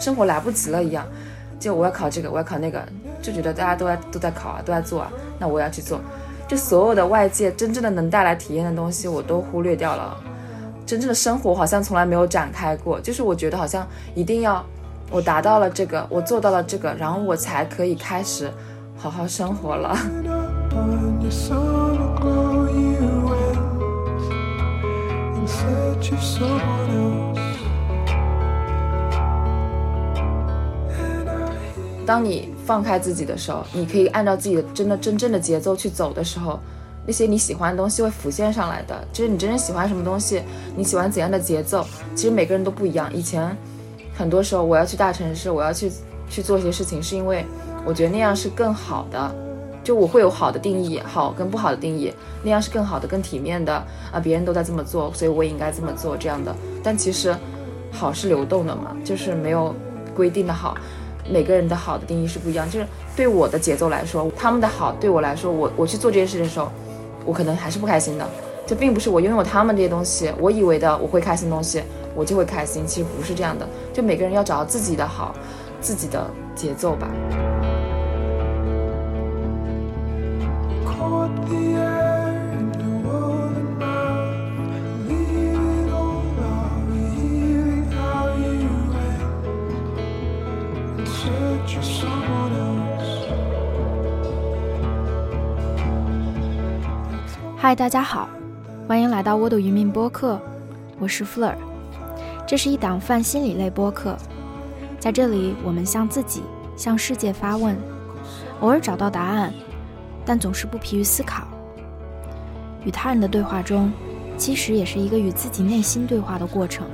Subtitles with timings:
[0.00, 1.06] 生活来不及了一样。
[1.58, 2.84] 就我要考这个，我要考那个，
[3.22, 6.00] 就觉得大家都在都在考啊，都在做啊，那我要去做。
[6.46, 10.14] 就所有的外界真正的能带来体验的东西，我都忽略掉了。
[10.84, 13.00] 真正的生活好像从来没有展开过。
[13.00, 14.62] 就是我觉得好像一定要
[15.10, 18.52] 我达到了这个，我做到了这个，然后我才可以开始
[18.98, 19.96] 好好生活了。
[32.06, 36.60] 当你放开自己的时候，你可以按照自己的真的真正的节奏去走的时候，
[37.06, 39.06] 那些你喜欢的东西会浮现上来的。
[39.12, 40.42] 就是你真正喜欢什么东西，
[40.76, 43.12] 你喜欢怎样的节奏，其实每个人都不一样。
[43.14, 43.56] 以前
[44.16, 45.90] 很多时候我要去大城市，我要去
[46.28, 47.44] 去做一些事情，是因为
[47.84, 49.34] 我觉得那样是更好的。
[49.82, 52.10] 就我会有好的定义，好跟不好的定义，
[52.42, 53.74] 那样是更好的、更体面的
[54.10, 54.18] 啊！
[54.18, 56.56] 别人都在这么做，所以我也应该这么做这样的。
[56.82, 57.36] 但其实
[57.92, 59.74] 好是流动的嘛，就是没有
[60.14, 60.74] 规定的好。
[61.30, 62.86] 每个人的好的定义是不一样，就是
[63.16, 66.70] 对我的节奏来说，他们的好对我来说，我我去做这些事情的时候，
[67.24, 68.28] 我可能还是不开心的。
[68.66, 71.82] 就并不是我拥有他们这些东西，我以为的我会开心的东西，
[72.14, 72.86] 我就会开心。
[72.86, 73.68] 其实不是这样的。
[73.92, 75.34] 就每个人要找到自己的好，
[75.82, 77.06] 自己的节奏吧。
[97.76, 98.28] 大家好，
[98.86, 100.40] 欢迎来到沃土渔民播客，
[101.00, 101.54] 我是 Fleur，
[102.46, 104.16] 这是一档泛心理类播客，
[105.00, 106.44] 在这里我们向自己、
[106.76, 107.76] 向世界发问，
[108.60, 109.52] 偶尔找到答案，
[110.24, 111.48] 但总是不疲于思考。
[112.84, 113.90] 与他人的对话中，
[114.36, 116.86] 其实也是一个与自己内心对话的过程。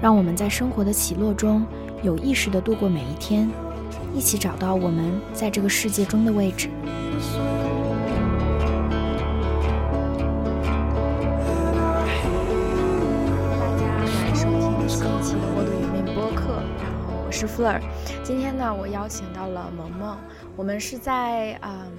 [0.00, 1.66] 让我们在生活的起落中，
[2.02, 3.46] 有意识地度过每一天，
[4.14, 6.70] 一起找到我们在这个世界中的位置。
[17.56, 17.80] Fleur，
[18.22, 20.14] 今天呢，我邀请到了萌萌，
[20.56, 21.90] 我们是在嗯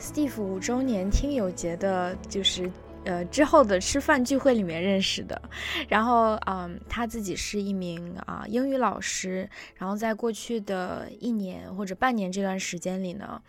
[0.00, 2.68] ，Steve 五周年听友节的，就是。
[3.04, 5.40] 呃，之后的吃饭聚会里面认识的，
[5.88, 13.42] 然后，嗯，他自己是一名啊英语老师，然后在过去的一年或者半年这段时间里呢，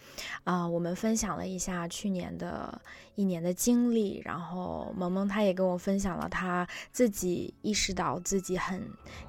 [0.44, 2.82] 啊，我们分享了一下去年的
[3.16, 8.86] 一年的经历，然后萌萌他也跟我分享了他自己意识到自己很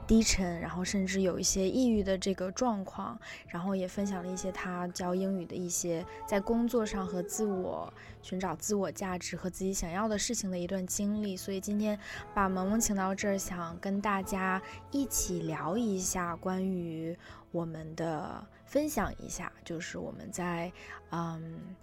[0.08, 3.16] 低沉，然后甚至有一些抑郁的这个状况，
[3.48, 7.92] 然后也分享了一些他教英语的一些在工作上和自我。
[8.26, 11.96] 寻找自我价值和自己想要的事情的一段经历，所以今天
[12.34, 14.60] 把萌萌请到这儿，想跟大家
[14.90, 17.16] 一起聊一下关于
[17.52, 20.72] 我们的分享一下，就是我们在
[21.10, 21.76] 嗯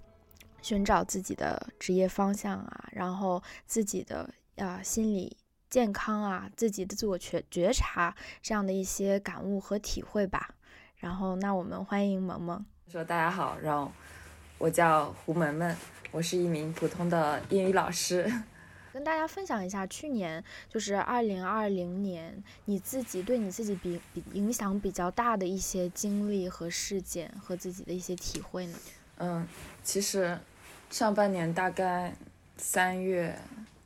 [0.61, 5.37] 寻找自己的职业方向啊，然后自己的啊心理
[5.69, 10.53] 健康啊，自己的自我觉觉察这样的一些感悟和体会吧。
[10.97, 13.89] 然后那我们欢迎萌萌说大家好，然后
[14.57, 15.73] 我叫胡萌萌。
[16.13, 18.31] 我是一名普通的英语老师，
[18.93, 28.77] 跟大家分享一下去年就是二零二零年你自己对你自己比比影响比较大的一些经历和事件和自己的一些体会呢？
[29.17, 29.47] 嗯，
[29.83, 30.37] 其实
[30.91, 32.13] 上半年大概
[32.57, 33.35] 三月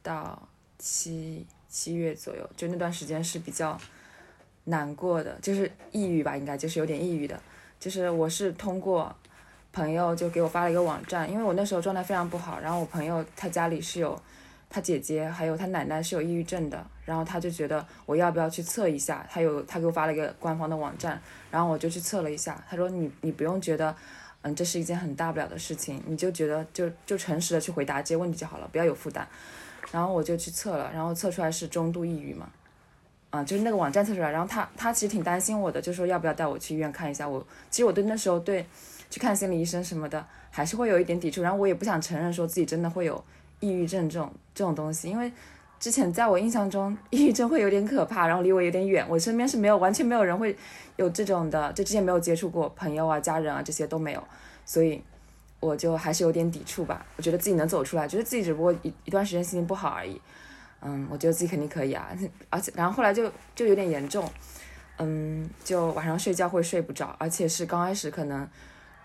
[0.04, 3.80] 到七七月左右，就那段时间是比较
[4.66, 7.42] 难过的，就是抑郁吧，应该就是有点抑郁的，
[7.80, 9.16] 就是我是通过。
[9.78, 14.20] 朋友就给我发了一个网站，因为我那时候状态非常不好，然后我朋友他家里是有
[14.72, 23.96] 他姐姐还有他奶奶是有抑郁症的，然后他就觉得我要不要去测一下，他有他给我发了一个官方的网站，然后我就去测了一下，他说你你不用觉得
[24.42, 29.28] 嗯这是一件很大不了的事情，你就觉得就就诚实的去回答这些问题就好了，不要有负担，
[29.92, 32.50] 然后我就去测了，然后测出来是中度抑郁嘛，
[33.30, 38.66] 啊就是那个网站测出来，然后他他其实挺担心我的，就说要不要带我去医院看一下我，其实我对那时候对。
[39.09, 41.42] 去看心理医生什么的，还是会有一点抵触。
[41.42, 43.24] 然后我也不想承认说自己真的会有
[43.59, 45.31] 抑郁症这种这种东西，因为
[45.80, 49.06] 之前在我印象中， 抑郁症会有点可怕，然后离我有点远。
[49.07, 50.56] 我身边是没有完全没有人会
[50.95, 54.24] 有这种的，就之前没有接触过朋友啊、家人啊这些都没有，
[54.65, 55.01] 所以
[55.60, 57.06] 我就还是有点抵触吧。
[57.15, 60.21] 我觉得自己能走出来，觉得自己只不过一一段时间心情不好而已。
[60.81, 62.10] 嗯，我觉得自己肯定可以啊。
[62.50, 64.30] 而且然后后来就就有点严重，
[64.98, 68.48] 嗯，就晚上睡觉会睡不着，而且是刚开始可能。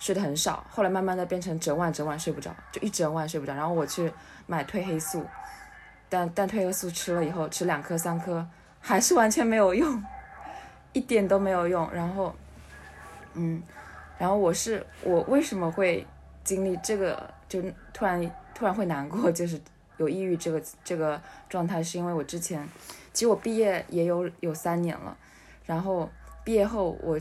[0.03, 3.55] 睡得很少，后来慢慢的变成整晚整晚睡不着，就一整晚睡不着。
[3.55, 4.13] 然后我去
[4.49, 5.25] 买褪黑素，
[6.09, 8.45] 但但褪黑素吃了以后，吃两颗三颗
[8.81, 10.03] 还是完全没有用，
[10.93, 11.89] 一点都没有用。
[11.93, 12.35] 然后，
[13.35, 13.63] 嗯，
[14.19, 16.05] 然后我是我为什么会
[16.43, 17.63] 经历这个，就
[17.93, 19.61] 突然突然会难过，就是
[19.99, 22.69] 有抑郁这个这个状态，是因为我之前
[23.13, 25.17] 其实我毕业也有有三年了，
[25.65, 26.11] 然后
[26.43, 27.17] 毕业后我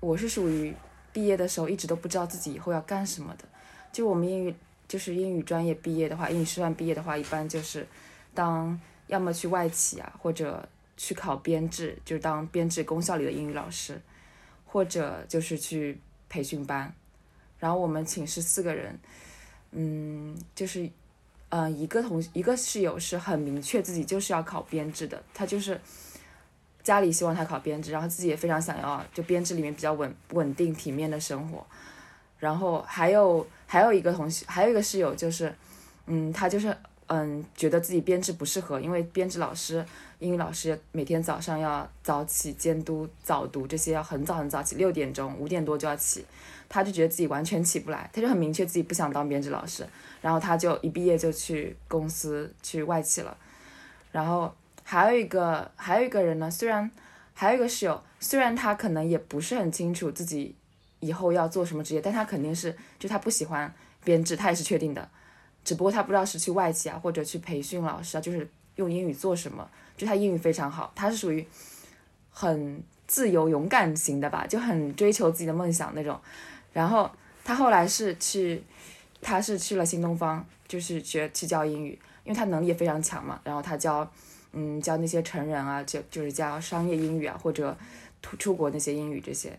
[0.00, 0.74] 我是属于
[1.12, 3.44] 毕业的时候一直都不知道自己以后要干什么的，
[3.92, 4.54] 就我们英语
[4.88, 7.86] 就是英语专业毕业的话，英语师范毕业的话，一般就是
[8.34, 14.00] 当要么去外企啊，或者去考编制，就当编制公校里的英语老师，
[14.66, 15.98] 或者就是去
[16.28, 16.92] 培训班。
[17.58, 18.98] 然后我们寝室四个人，
[19.70, 20.90] 嗯，就是，
[21.48, 25.80] 呃，一个同一个室友是很明确自己就是要考编制的，他就是
[26.82, 31.64] 家里希望他考编制，然后自己也非常想要就编制里面比较稳稳定体面的生活。
[32.38, 35.54] 然后还有还有一个同学，还有一个室友就是，
[36.06, 36.76] 嗯，他就是
[37.06, 39.84] 嗯觉得自己编制不适合，因为编制老师
[40.18, 46.24] 英语老师每天早上要早起监督早读这些，要很早很早起，六点钟五点多就要起，
[46.68, 49.86] 他就觉得自己完全起不来，他就很明确自己不想当编制老师，
[50.20, 53.36] 然后他就一毕业就去公司去外企了，
[54.10, 54.52] 然后
[54.92, 56.90] 还有一个还有一个人呢，虽然
[57.32, 60.54] 还有一个室友，虽然他可能也不是很清楚自己
[61.00, 63.72] 以后要做什么职业，但他肯定是就他不喜欢
[64.04, 65.08] 编制，他也是确定的，
[65.64, 68.46] 只不过他不知道是去外企啊，或者去培训老师啊，就是
[68.76, 69.66] 用英语做什么。
[69.96, 71.42] 就他英语非常好，他是属于
[72.30, 76.20] 很自由勇敢型的吧，就很追求自己的梦想那种。
[76.74, 77.10] 然后
[77.42, 78.62] 他后来是去，
[79.22, 83.40] 他是去了新东方，就是学去教英语，因为他能力也非常强嘛。
[83.42, 84.06] 然后他教，
[84.52, 87.76] 嗯，教那些成人啊，就就是教商业英语啊，或者
[88.22, 89.58] 出出国那些英语这些。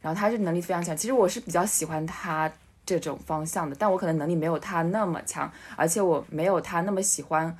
[0.00, 2.50] 然后他是能力非常强，其实我是比较喜欢他
[2.86, 7.56] 这种方向的，但我可能能力没有他那么强，而且我没有他那么喜欢。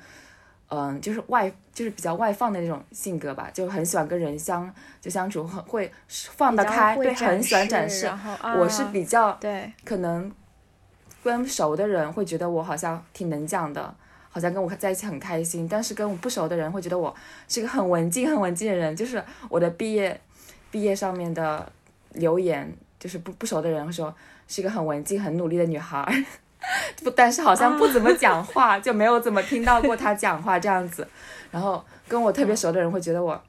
[0.71, 4.71] 嗯，就是外，就是比较外放的那种性格吧，就很喜欢跟人相
[5.01, 8.05] 就相处，很会放得开，对，很喜欢展示。
[8.05, 10.31] 啊、我是比较对，可能
[11.23, 13.95] 跟熟的人会觉得我好像挺能讲的，
[14.29, 17.13] 好像跟我在一起很开心，但是跟我不熟的人会觉得我
[17.47, 18.95] 是一个很文静、很文静的人。
[18.95, 20.19] 就是我的毕业
[20.69, 21.71] 毕业上面的
[22.13, 24.13] 留言，就是不不熟的人会说
[24.47, 26.05] 是一个很文静、很努力的女孩。
[27.03, 31.07] 不，但是好像不怎么讲话，就没有怎么听到过她讲话这样子。
[31.49, 33.41] 然后跟我特别熟的人会觉得我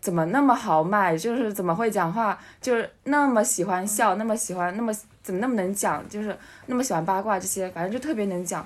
[0.00, 6.34] 怎么那么豪迈，就是怎么会讲话，就是那么喜欢笑，那么喜欢，那么怎么那么能讲，就是
[6.66, 8.64] 那么喜欢八卦这些，反正就特别能讲。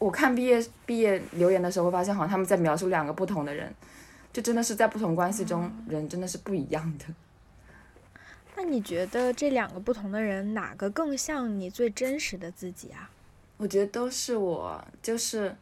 [0.00, 3.72] 就我看毕业毕业留言的时候，会发现好像他们在描述两个不同的人，
[4.32, 7.04] 就真的是在不同关系中，人真的是不一样的。
[8.56, 13.10] 那你觉得这两个不同的人，哪个更像你最真实的自己啊？
[13.58, 15.54] 我觉得都是我，就是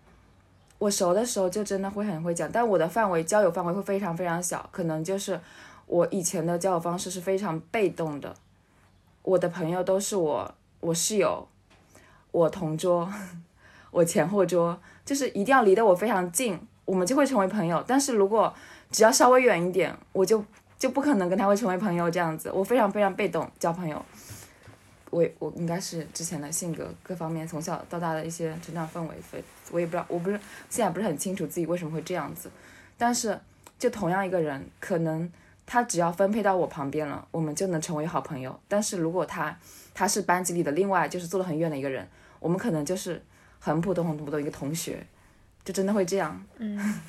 [0.78, 5.40] 我熟的时候就真的会很会讲，但我的范围交友范围会非常非常小，可能就是
[5.86, 8.34] 我以前的交友方式是非常被动的，
[9.22, 11.48] 我的朋友都是我我室友，
[12.30, 13.12] 我同桌，
[13.90, 17.82] 我前后桌，就是一定要离得我非常近，我们就会成为朋友。
[17.86, 18.52] 但是如果
[18.90, 20.44] 只要稍微远一点，我就
[20.78, 24.04] 就不可能跟他会成为朋友这样子，我非常非常被动交朋友。
[25.10, 32.50] 我我应该是之前的性格各方面从小到大的一些成长氛围，所以我也不知道，我不是现在不是很清楚自己为什么会这样子。
[32.98, 33.40] 但是
[33.78, 35.30] 就同样一个人，可能
[35.64, 38.60] 他只要分配到我旁边了，我们就能成为好朋友。
[38.68, 39.56] 但是如果他
[39.94, 42.06] 他是班级里的另外就是坐得很远的一个人，
[42.38, 43.22] 我们可能就是
[43.60, 45.06] 很普通很普通一个同学，
[45.64, 46.44] 就真的会这样。
[46.58, 47.00] 嗯。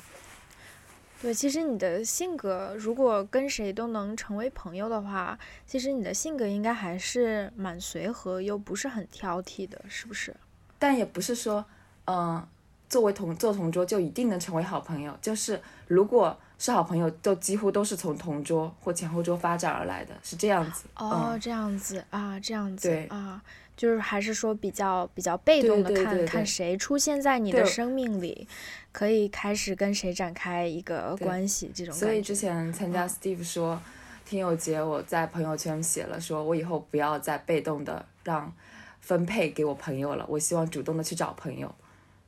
[1.22, 10.34] 对，其实你的性格，如果跟谁都能成为朋友的话，其实你的性格应该还是蛮随和，又不是很挑剔的，是不是？
[10.78, 11.62] 但也不是说，
[12.06, 12.42] 嗯，
[12.88, 15.14] 作为同做同桌就一定能成为好朋友。
[15.20, 20.84] 就是如果是好朋友，都几乎都是从同桌或前后桌发展而来的，是这样子。
[20.96, 23.42] 哦，这样子啊，这样子对啊，
[23.80, 28.46] 就是还是说比较比较被动的看看谁出现在你的生命里，
[28.92, 32.36] 可以开始跟谁展开一个关系，这种所以之。
[32.36, 33.80] 前参加 Steve 说
[34.26, 38.52] 听友节，我在朋友圈写了，说我以后不要再被动的让
[39.00, 41.74] 分配给我朋友了，我希望主动的去找朋友。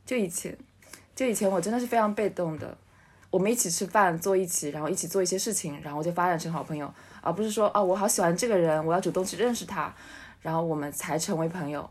[0.06, 0.56] 就以前，
[1.14, 2.74] 就以前我真的是非常被动的，
[3.28, 6.90] 我们一起吃饭，坐一起，然后一起做一些事情，然后就发展成好朋友，
[7.20, 9.94] 而不是说啊我好喜欢这个人，我要主动去认识他，
[10.42, 11.88] 然后我们才成为朋友。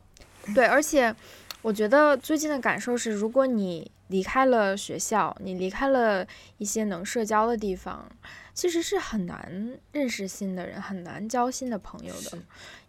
[0.54, 1.16] 对，而且
[1.62, 6.28] 我觉得最近的感受是，如果你离开了学校，你离开了
[6.58, 8.08] 一些能社交的地方，
[8.54, 12.38] 其实是很难认识新的人，很难交新的朋友的，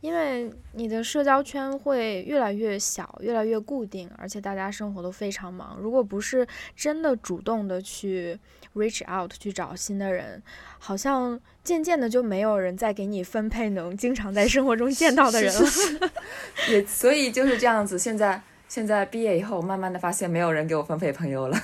[0.01, 5.79] 因为你的社交圈会越来越小，越来越固定，而且大家生活都非常忙。
[5.81, 8.39] 如果不是真的主动的去
[8.75, 10.43] reach out 去找新的人，
[10.79, 15.71] 好像渐渐的就没有人再给你分配能经常在生活中见到的人了。
[16.69, 18.43] 也所以就是这样子，现在。
[18.69, 21.63] 现在毕业以后，慢慢的发现没有人给我分配朋友了，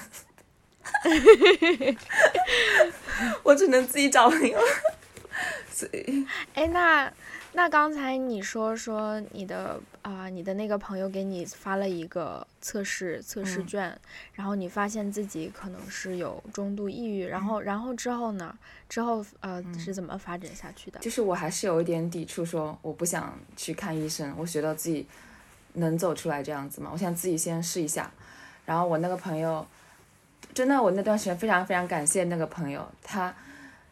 [3.42, 4.58] 我只能自己找朋友。
[5.70, 7.12] 所以，哎，那
[7.52, 13.96] 那刚才你说说你的啊，你的那个朋友给你发了一个测试测试卷，
[14.34, 18.56] 然后你发现自己可能是有中度抑郁，然后然后之后呢？
[18.88, 20.98] 之后呃是怎么发展下去的？
[20.98, 25.06] 就是我还是有一点抵触，说我不想去看医生，我觉得自己。
[25.74, 26.90] 能走出来这样子嘛？
[26.92, 28.10] 我想自己先试一下。
[28.68, 29.66] 然后我那个朋友，
[30.52, 33.34] 真的，我那段时间非常非常感谢那个朋友，他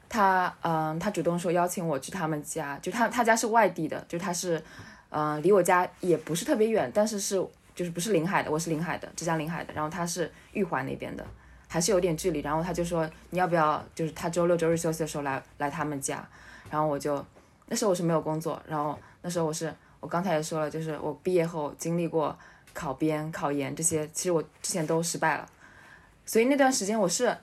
[0.07, 4.63] 他嗯，他主动说邀请我去他们家，就他他家是外地的，就他是
[5.09, 7.43] 嗯，离我家也不是特别远，但是是
[7.75, 11.25] 就是不是临海的，我是临海的，浙江临海的，然后他是玉环那边的，
[11.67, 12.41] 还是有点距离。
[12.41, 16.23] 然后他就说你要不要，就是他周六周日休息的时候来来他们家。
[16.71, 17.25] 然后我就
[17.69, 19.73] 那时候我是没有工作，然后那时候我是。
[19.99, 22.39] 我刚才也说了，就是我毕业后经历过
[22.77, 25.49] 考编、考研这些，其实我之前都失败了。
[26.27, 27.35] 所以那段时间我是，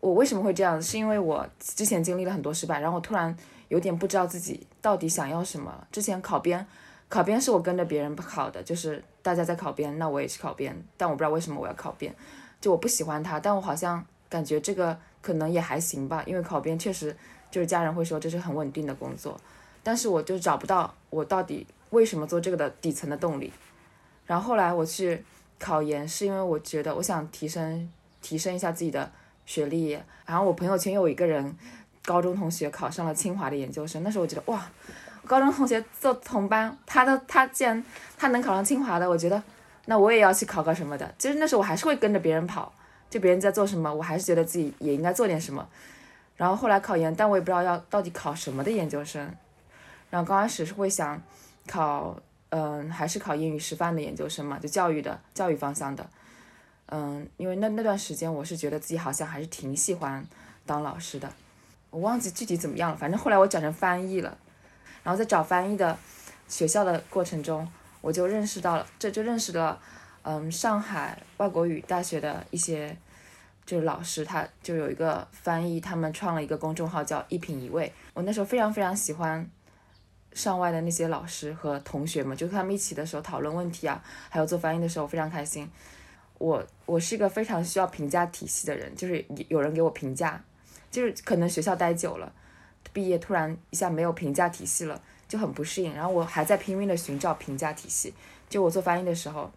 [0.00, 0.80] 我为什么会这样？
[0.80, 3.36] 是因为我之前经历了很多失败，然后我突然
[3.68, 5.86] 有点不知道自己到底想要什么。
[5.92, 6.66] 之前考编，
[7.10, 12.14] 考编是我跟着别人考的，就是大家在考编，那我也去考编，但我不知道为什么我要考编，
[12.60, 17.14] 就我不喜欢它，但我好像感觉这个可能也还行吧，因为考编确实
[17.50, 19.38] 就是家人会说这是很稳定的工作，
[19.82, 21.66] 但是我就找不到我到底。
[21.90, 23.52] 为什么做这个的底层的动力？
[24.30, 25.24] 然后后来我去
[25.58, 27.90] 考研，是因为我觉得我想提升
[28.22, 29.10] 提升一下自己的
[29.44, 29.98] 学历。
[30.24, 31.52] 然后我朋友圈有一个人，
[32.04, 34.04] 高中同学考上了清华的研究生。
[34.04, 34.64] 那时候我觉得哇，
[35.26, 37.84] 高中同学做同班，他的他既然
[38.16, 39.42] 他能考上清华的，我觉得
[39.86, 41.12] 那我也要去考个什么的。
[41.18, 42.72] 其实那时候我还是会跟着别人跑，
[43.10, 45.68] 就别人在做什么，我还是觉得自己也应该做点什么。
[46.36, 49.28] 然后后来考研，但我也不知道要到底考什么的研究生。
[50.08, 51.20] 然后刚开始是会想。
[51.66, 52.18] 考，
[52.50, 56.04] 嗯，还是考英语师范的研究生嘛，就教育的教育方向的，
[56.86, 60.26] 嗯，因为那那段时间我是觉得自己好像还是挺喜欢
[60.66, 61.32] 当老师的，
[61.90, 64.36] 我忘记具体怎么样了，反正后来我转成翻译了，
[65.04, 65.96] 然后在找翻译的
[66.48, 69.80] 学校的过程中，我就认识到了，这就认识了，
[70.22, 72.96] 嗯，上海外国语大学的一些
[73.64, 79.48] 就是老师，他就有一个翻译，他们创了一个公众号叫一品一味，我那时候非常非常喜欢。
[80.32, 85.68] 上外的那些老师和同学们，就他们一起的时候讨论问题啊，还有做翻译的时候，非常开心。
[86.38, 90.42] 我我是一个非常需要评价体系的人，就是有人给我评价，
[90.90, 92.32] 就是可能学校待久了，
[92.92, 95.94] 毕业突然一下没有评价体系了，就很不适应。
[95.94, 98.14] 然后我还在拼命的寻找评价体系。
[98.48, 99.50] 就我做翻译的时候，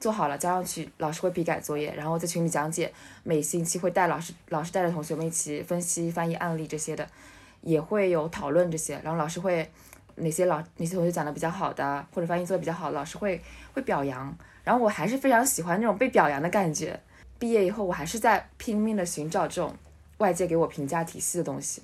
[0.00, 7.08] 做好了交上去，老师会批改作业，然后在群里讲解，每星期会带老师，老师带着同学们一起分析翻译案例这些的，
[7.60, 9.70] 也会有讨论这些，然后老师会。
[10.16, 13.42] 哪些老哪些同学讲的比较好的，或者翻译做的比较好，老师会
[13.72, 14.34] 会表扬。
[14.62, 16.98] 然后我还是非常喜欢那种被表扬的感觉。
[17.38, 19.76] 毕业以后，我还是在拼命的寻找这种
[20.18, 21.82] 外界给我评价体系的东西，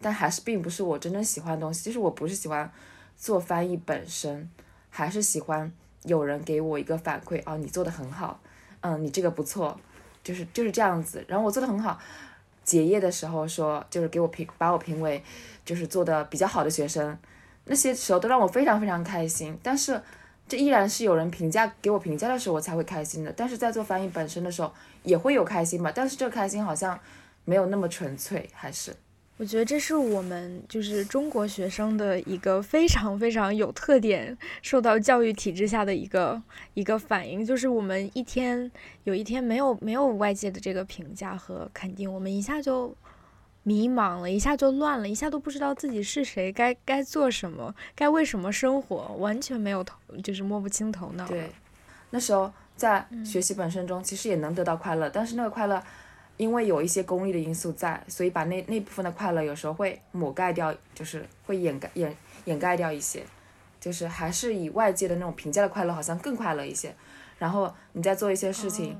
[0.00, 1.82] 但还是并不是我真正喜欢的东西。
[1.84, 2.70] 就是我不是喜欢
[3.16, 4.50] 做翻译本身，
[4.90, 8.38] 还是喜欢有人给我一个反馈，哦，你做的很好，
[8.80, 9.80] 嗯，你这个不错，
[10.22, 11.24] 就是就是这样子。
[11.28, 11.98] 然后我做的很好，
[12.62, 15.22] 结业的时候说，就是给我评把我评为
[15.64, 17.16] 就是做的比较好的学生。
[17.64, 20.00] 那些时候都让我非常非常开心，但是
[20.48, 23.32] 这依然是有人评价给我评价的时候我才会开心的。
[23.34, 24.72] 但是在做翻译本身的时候
[25.04, 26.98] 也会有开心吧，但是这个开心好像
[27.44, 28.92] 没有那么纯粹，还是
[29.38, 36.42] 我觉得这是我们就是中国学生的一个非常非常有特点，受到教育体制下的一个
[36.74, 38.70] 一个反应，就是我们一天
[39.04, 42.94] 有一天没有没有外界的这个评价和肯定，我们一下就。
[43.64, 51.26] 迷茫了一下就乱了，一下都不知道自己是谁，该该做什么，该为什么生活，完全没有头，就是摸不清头脑。
[51.28, 51.50] 对，
[52.10, 55.80] 那时候在学习本身中，其实也能得到快乐，但是那个快乐，
[56.36, 62.16] 因为有一些功利的因素在，所以把那那部分的快乐有时候会抹盖掉，就是会掩盖掩
[62.46, 63.22] 掩盖掉一些，
[63.78, 66.92] 就是还是以外界的那种评价的快乐好像更快乐一些。
[67.38, 68.96] 然后你在做一些事情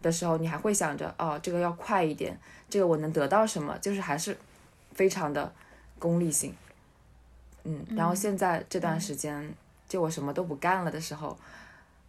[0.00, 2.38] 的时候，你还会想着，哦，这个要快一点。
[2.68, 3.78] 这个我能得到什么？
[3.78, 4.36] 就是还是
[4.92, 5.52] 非常的
[5.98, 6.54] 功利性，
[7.64, 9.54] 嗯，然后现在这段时间，
[9.88, 11.38] 就我什么都不干了的时候，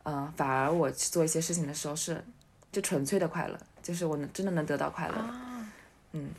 [0.03, 2.23] 嗯，反而我去做一些事情的时候是，
[2.71, 5.33] 就纯粹的快乐，就是我能真的能得到快乐的。
[6.13, 6.29] 嗯，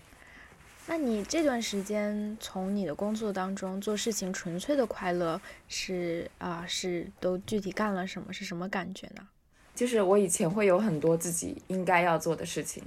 [0.87, 8.33] 那你这段时间从你的工作当中做事情纯粹的快乐是啊、是都具体干了什么？
[8.33, 9.29] 是什么感觉呢？
[9.75, 12.83] 就是我以前会有很多自己应该要做的事情，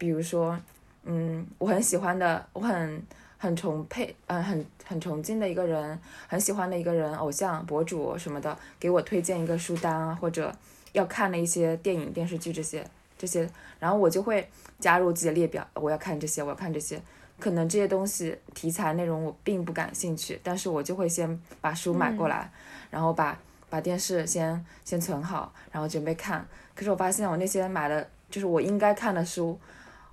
[0.00, 0.58] 比如说，
[1.04, 3.02] 嗯，我很喜欢的，我很
[3.36, 10.50] 很崇佩，嗯、很很崇敬的一个人，很喜欢的一个人，偶像博主什么的，给我推荐一个书单啊，或者
[10.92, 12.82] 要看的一些电影、电视剧这些
[13.18, 13.46] 这些，
[13.78, 16.98] 然后我就会加入自己的列表，我要看这些，我要看这些。
[17.38, 22.50] 可能这些东西题材内容我并不感兴趣，但是我就会先把书买过来，
[22.90, 23.38] 然后把
[23.70, 26.46] 把电视先先存好，然后准备看。
[26.74, 29.58] 可是我发现我那些买的，就是我应该看的书，我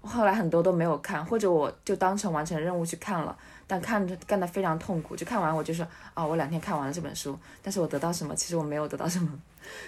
[0.08, 3.38] 后来很多都没有看，或者我就当成完成任务去看了，
[3.68, 5.16] 但看着干得非常痛苦。
[5.16, 8.36] 就看完我就说啊、我两天看完了这本书，但是我得到什么？
[8.36, 9.30] 其实我没有得到什么，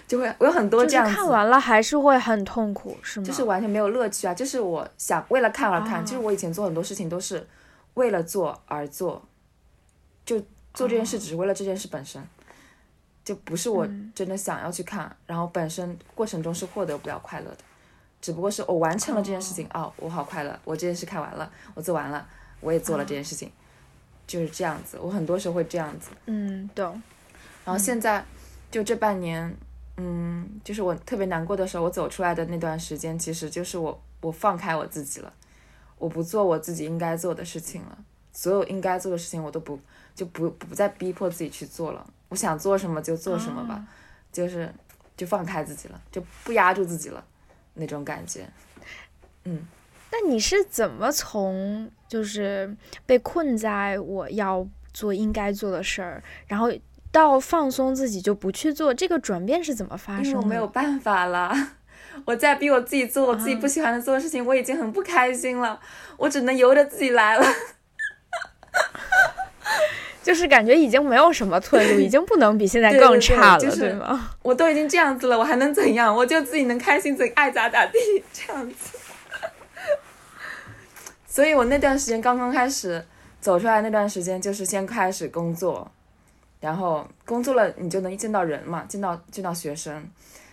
[0.06, 1.14] 就会我有很多这样子。
[1.14, 3.26] 看完了还是会很痛苦，是吗？
[3.26, 4.34] 就是完全没有乐趣啊！
[4.34, 7.46] 就是我想为了看而看，哦就是我以前做很多事情都是
[7.94, 9.22] 为了做而做，
[10.24, 10.38] 就
[10.74, 12.22] 做这件事只是为了这件事本身，
[13.24, 17.58] 就不是我嗯真的想要去看，然后本身过程中是获得不了快乐的，
[18.20, 22.26] 只不过是我完成了这件事情，哦我好快乐，我这件事看完了，我做完了，
[22.60, 23.50] 我也做了这件事情，
[24.26, 26.10] 就是这样子，我很多时候会这样子。
[26.26, 27.02] 嗯，懂。
[27.64, 28.24] 然后现在
[28.70, 29.54] 就这半年，
[29.96, 35.32] 嗯，就是我特别难过的时候，我走出来的那段时间，其实就是我我放开我自己了，
[35.98, 37.98] 我不做我自己应该做的事情了，
[38.32, 39.78] 所有应该做的事情我都不
[40.14, 43.86] 就不不再逼迫自己去做了，我想做什么就做什么吧，
[44.32, 44.72] 就是
[45.16, 47.24] 就放开自己了，就不压住自己了，
[47.80, 48.46] 那种感觉。
[49.44, 49.66] 嗯
[50.12, 56.70] 那你是怎么从就是被困在我要做应该做的事儿，然后
[57.12, 60.38] 到放松自己就不去做，这个转变是怎么发生的？
[60.40, 61.54] 我没有办法了，
[62.26, 65.80] 我在逼我自己做我自己不喜欢的做的事情，我已经很不开心了，
[66.18, 67.46] 我只能由着自己来了。
[70.30, 74.30] 就是感觉已经没有什么退路， 已经不能比现在更差了，就是对吗？
[74.42, 76.14] 我都已经这样子了，我还能怎样？
[76.14, 77.98] 我就自己能开心，自己爱咋咋地，
[78.32, 78.96] 这样子。
[81.26, 83.04] 所以我那段时间刚刚开始
[83.40, 85.90] 走出来那段时间，就是先开始工作，
[86.60, 90.08] 然后工作了，你就能见到人嘛，见到见到学生，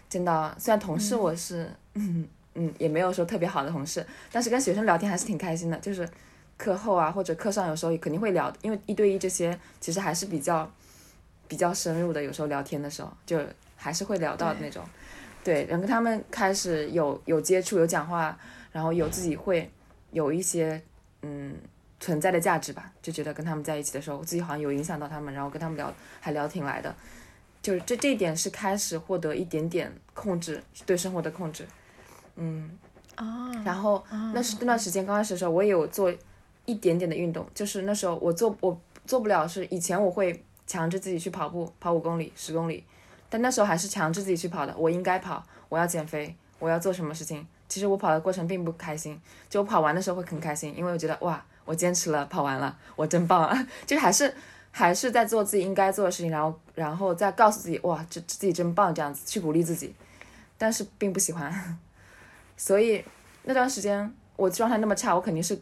[0.09, 6.09] 见到虽然同事我是嗯嗯也没有说特别好的同事，但是跟学生聊天还是挺开心的，就是
[6.57, 10.69] 课后啊或者课上有时候也肯定会聊，因为一对一这些其实还是比较
[11.47, 13.39] 比较深入的，有时候聊天的时候就
[13.75, 14.83] 还是会聊到的那种。
[15.43, 18.37] 对，然后跟他们开始有有接触，有讲话，
[18.71, 19.71] 然后有自己会
[20.11, 20.81] 有一些
[21.21, 21.55] 嗯
[22.01, 26.93] 存在的价值吧，就觉得跟他们在一起的时候，自己好像有影响到他们，然后跟他们聊还聊挺来的，
[27.61, 31.65] 就是这这一点是开始获得一点点控制对生活的控制，
[32.35, 32.77] 嗯，
[33.15, 36.13] 啊，然后那是那段时间刚开始的时候，我也有做
[36.67, 42.83] 一点点的运动，就是那时候我做我做不了，是以前我会强制自己去跑步，跑五公里、十公里，
[43.29, 47.47] 但那时候还是强制自己去跑的，我应该跑，我要减肥，我要做什么事情。
[47.69, 53.67] 其实我跑的过程并不开心，就我跑完的时候会很开心，因为我觉得哇，我坚持了，跑完了，我真棒啊！
[53.85, 54.33] 就还是
[54.71, 59.93] 还是在做自己应该做的事情，然后然后再告诉自己哇，这自己真棒，这样子去鼓励自己，
[60.57, 61.77] 但是并不喜欢，
[62.55, 63.03] 所以
[63.43, 65.59] 那段时间我状态那么差，我肯定是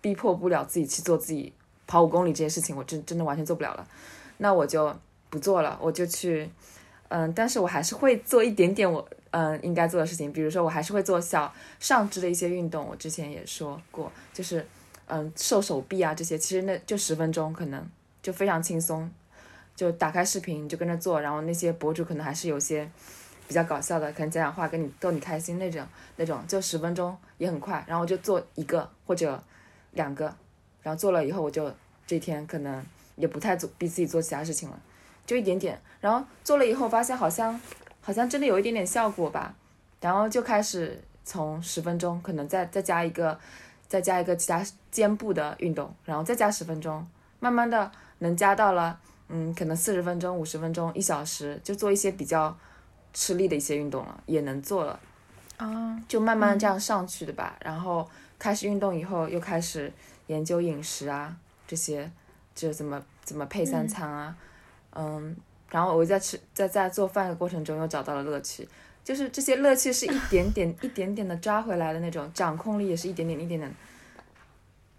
[0.00, 1.52] 逼迫不了自己去做自己
[1.86, 3.86] 跑五公里这些事情，我真真的完全做不了了。
[4.38, 4.94] 那我就
[5.30, 6.48] 不做了，我就去，
[7.08, 14.66] 嗯，但是我还是会做一点点我嗯应该做的事情，比如说我还是会做小上肢的一些运动，我之前也说过，就是
[15.06, 17.84] 嗯瘦手臂啊这些，其实那就十分钟，可能
[18.22, 19.10] 就非常轻松，
[19.74, 22.88] 就打开视频你就跟着做，然后那些博主可能还是有些。
[23.48, 29.40] 比较搞笑的，可能讲讲话跟你逗你开心那种，那种就十分钟也很快，然后我就做一个或者
[29.96, 30.32] 两个，
[30.82, 31.68] 然后做了以后我就
[32.06, 32.80] 这天可能
[33.16, 34.78] 也不太做逼自己做其他事情了，
[35.26, 37.60] 就一点点，然后做了以后发现好像
[38.00, 39.52] 好像真的有一点点效果吧，
[40.00, 43.36] 然后就开始从十分钟可能再再加一个
[43.88, 47.04] 再加一个其他肩部的运动，然后再加十分钟，
[47.40, 52.56] 慢慢的能加到了嗯可能四十分钟、五十分钟、一小时，就做一些比较。
[53.18, 55.00] 吃力的一些运动了，也能做了，
[55.56, 57.56] 啊，就慢慢这样上去的吧。
[57.64, 58.06] 然后
[58.38, 59.92] 开始运动以后，又开始
[60.26, 62.10] 研究饮食啊，这些
[62.54, 64.36] 就怎么怎么配三餐啊，
[64.92, 65.36] 嗯。
[65.68, 68.66] 然后我在吃在在做饭的过程中又找到了乐趣，
[69.02, 73.74] 就是这些乐趣是一点点 一点点的抓回来的那种，掌控力也是一点点一点点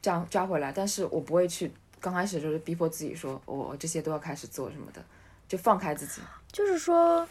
[0.01, 1.71] 这样抓回来，但是我不会去
[2.01, 5.01] 刚开始就是逼迫自己说我我这些都要开始做什么的，
[5.47, 6.21] 就放开自己。
[6.51, 7.25] 就是说，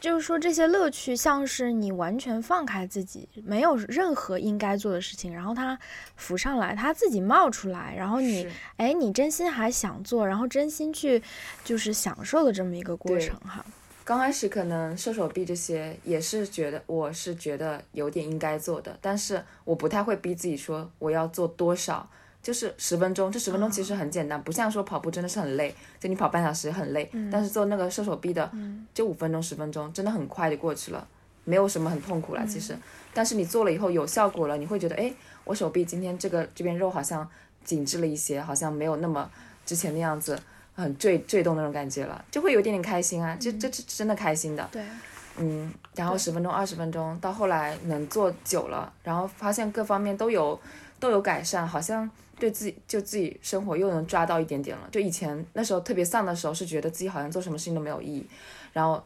[0.00, 5.78] 就是说这些乐趣像是你完全放开自己，没有任何应该做的事情，然后它
[6.16, 11.22] 浮上来，它自己冒出来，然后你哎，你真心还想做，然后真心去
[11.62, 13.64] 就是享受的这么一个过程哈。
[14.02, 22.10] 刚开始可能射手臂这些也是觉得我是觉得有点应该做的，但是我不太会逼自己说我要做多少，
[22.42, 28.50] 就是十分钟，这十分钟其实很简单，不像说跑步真的是很累，就你跑半小时很累，但是做那个射手臂的
[28.94, 31.06] 就五分钟十分钟，真的很快就过去了，
[31.44, 32.76] 没有什么很痛苦了其实，
[33.12, 35.12] 但是你做了以后有效果了，你会觉得哎，
[35.44, 37.28] 我手臂今天这个这边肉好像
[37.64, 39.30] 紧致了一些，好像没有那么
[39.64, 40.38] 之前的样子。
[40.72, 44.66] 很坠坠动那种感觉了，就会有点点开心啊，这这这真的开心的。
[44.72, 44.82] 对，
[45.36, 50.58] 嗯，然后十分钟、二十分钟，到后来能做久了，然后发现各方面都有
[50.98, 52.08] 都有改善，好像
[52.40, 54.88] 对自己就自己生活又能抓到一点点了。
[54.90, 58.26] 就以前那时候特别丧的时候，是觉得自己好像做什么事情都没有意义，
[58.72, 59.00] 然后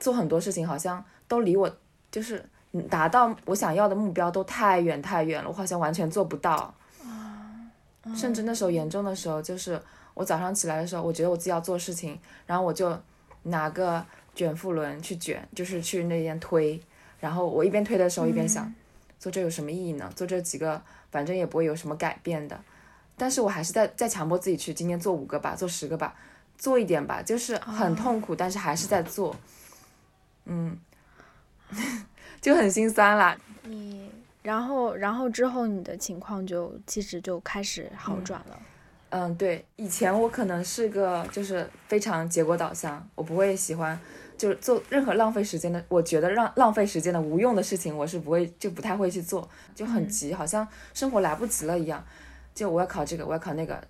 [0.00, 1.70] 做很多事情好像都离我
[2.10, 2.44] 就是
[2.88, 6.74] 达到我想要的目标都太远太远了，我好像完全做不到。
[8.16, 9.80] 甚至那时候严重的时候就是。
[10.14, 12.92] 我早上起来的时候，我觉得我自己要做事情，然后我就
[13.44, 16.80] 拿个卷腹轮去卷，就是去那边推。
[17.20, 18.74] 然后我一边推的时候，一边想，
[19.20, 20.10] 做这有什么意义呢？
[20.16, 22.60] 做这几个，反正也不会有什么改变的。
[23.18, 26.14] 但是我还是在在强迫自己去，今天做五个吧，做十个吧，
[26.56, 29.34] 做一点吧，就是很痛苦，但是还是在做。
[30.46, 30.78] 嗯，
[32.40, 33.36] 就很心酸啦。
[33.64, 34.10] 你，
[34.42, 38.58] 然后，然后之后你的情况就其实就开始好转了。
[39.10, 43.98] 嗯，对，以前我可能是个就是非常结果导向，我不会喜欢
[44.36, 52.04] 就是做任何浪费时间的，我觉得让浪费时间的无用的事情，我是不会就不太会去做，就很急，好像生活来不及了一样，
[52.58, 53.80] 就我要考这个，我要考那个，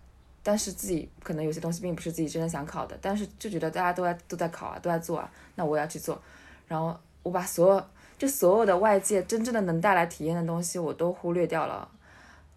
[0.42, 6.20] 但是自己可能有些东西并不是自己真的想考的，但是就觉得大家都在都在考啊，都在做啊，那我要去做，
[6.66, 7.82] 然后我把所有
[8.18, 11.88] 就所有的外界真正的能带来体验的东西我都忽略掉了。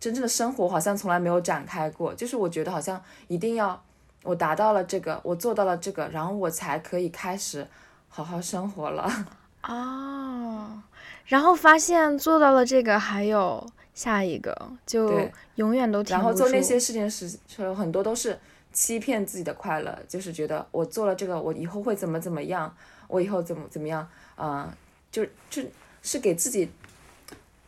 [0.01, 3.81] 真正的生活好像从来没有展开过，就是我觉得好像一定要
[4.23, 7.65] 我达到了这个，我做到了这个，然后我才可以开始
[8.09, 9.09] 好好生活了。
[9.63, 10.81] 哦，
[11.25, 17.37] 然后发现做到了这个，还有下一个，就永远都然后做那些事情时，
[17.75, 18.37] 很多都是
[18.71, 22.73] 欺骗自己的快乐，就是觉得我做了这个，我以后会怎么怎么样，
[23.07, 24.69] 我以后怎么怎么样，嗯，
[25.11, 25.61] 就就
[26.01, 26.69] 是给自己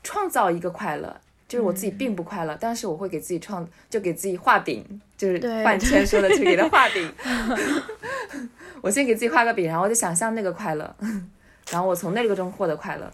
[0.04, 1.20] 创造一个快乐。
[1.46, 4.84] 就是我自己并不快乐，但是我会给自己创，就给自己画饼，
[5.16, 7.14] 就是半圈说的， 去给他画饼。
[8.82, 10.96] 我先给自己画个饼，然后我就想象那个快乐，
[11.70, 13.12] 然后我从那个中获得快乐。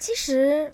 [0.00, 0.72] 其实，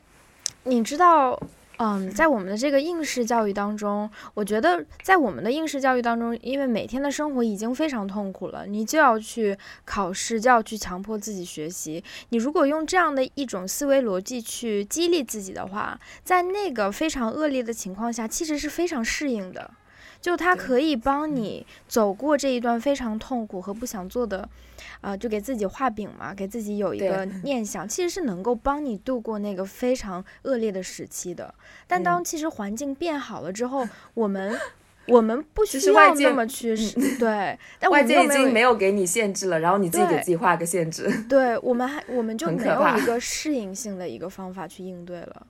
[0.67, 1.41] 你知道。
[1.79, 12.03] 嗯，在我们的这个应试教育当中，我觉得在我们的应试教育当中，因为每天的生活已经非常痛苦了，你就要去考试，就要去强迫自己学习。
[12.31, 19.71] 你如果用这样的一种思维逻辑去激励自己的话，在那个非常恶劣的情况下，其实是非常适应的。
[20.21, 24.49] 就它可以帮你走过这一段非常痛苦和不想做的，
[25.01, 31.55] 啊，就给自己画饼嘛，给自己有一个念想，其实是能够帮你度过那个非常恶劣的时期的。
[31.87, 34.59] 但当其实环境变好了之后，我们
[35.07, 36.75] 我们不需要那么去
[37.19, 41.09] 对， 但外界已经没有给你限制了，然后你自己给自己画个限制。
[41.29, 45.47] 对我们还我们 就没有一个适应性的一个方法去应对了。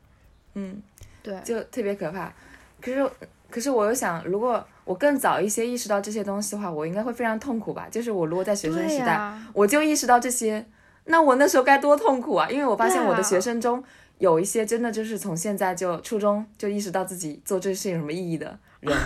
[0.54, 0.82] 嗯，
[1.22, 2.32] 对，就特别可怕。
[2.80, 3.10] 可是。
[3.50, 7.86] 可是我又想，如果我更早一些意识到这些东西的话，我应该会非常痛苦吧？
[7.90, 10.66] 就是我如果在学生时代，我就意识到这些，
[11.06, 12.48] 那我那时候该多痛苦啊！
[12.50, 13.82] 因为我发现我的学生中
[14.18, 18.96] 有一些真的就是从现在就初中就意识到自己做这事有什么意义的人，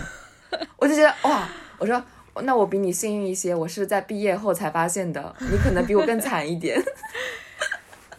[0.76, 1.48] 我就觉得哇，
[1.79, 2.03] 我说
[2.42, 6.83] 那我比你幸运一些，我是在毕业后才发现的，你可能比我更惨一点。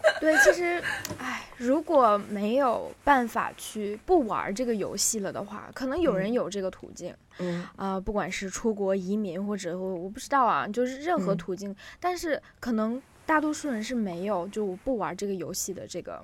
[0.20, 0.82] 对，其实，
[1.18, 16.24] 唉，如果没有办法去不玩这个游戏了的话，可能有人有这个途径，嗯啊，不管是出国移民或者我我不知道啊，就是任何途径，但是可能大多数人是没有就不玩这个游戏的这个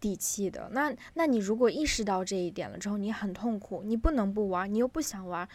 [0.00, 0.68] 底气的。
[0.72, 5.48] 那那你如果意识到这一点了之后，你很痛苦，你不能不玩，你又不想玩，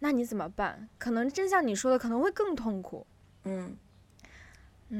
[0.00, 0.88] 那你怎么办？
[0.98, 3.06] 可能真像你说的，可能会更痛苦，
[3.44, 3.76] 嗯。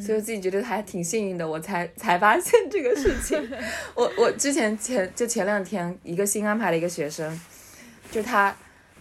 [0.01, 3.49] 所以我自己觉得还挺幸运的，我才 才发现这个事情。
[3.95, 7.41] 我我之前前就前两天一个新安排的一个学生，
[8.11, 8.55] 就他，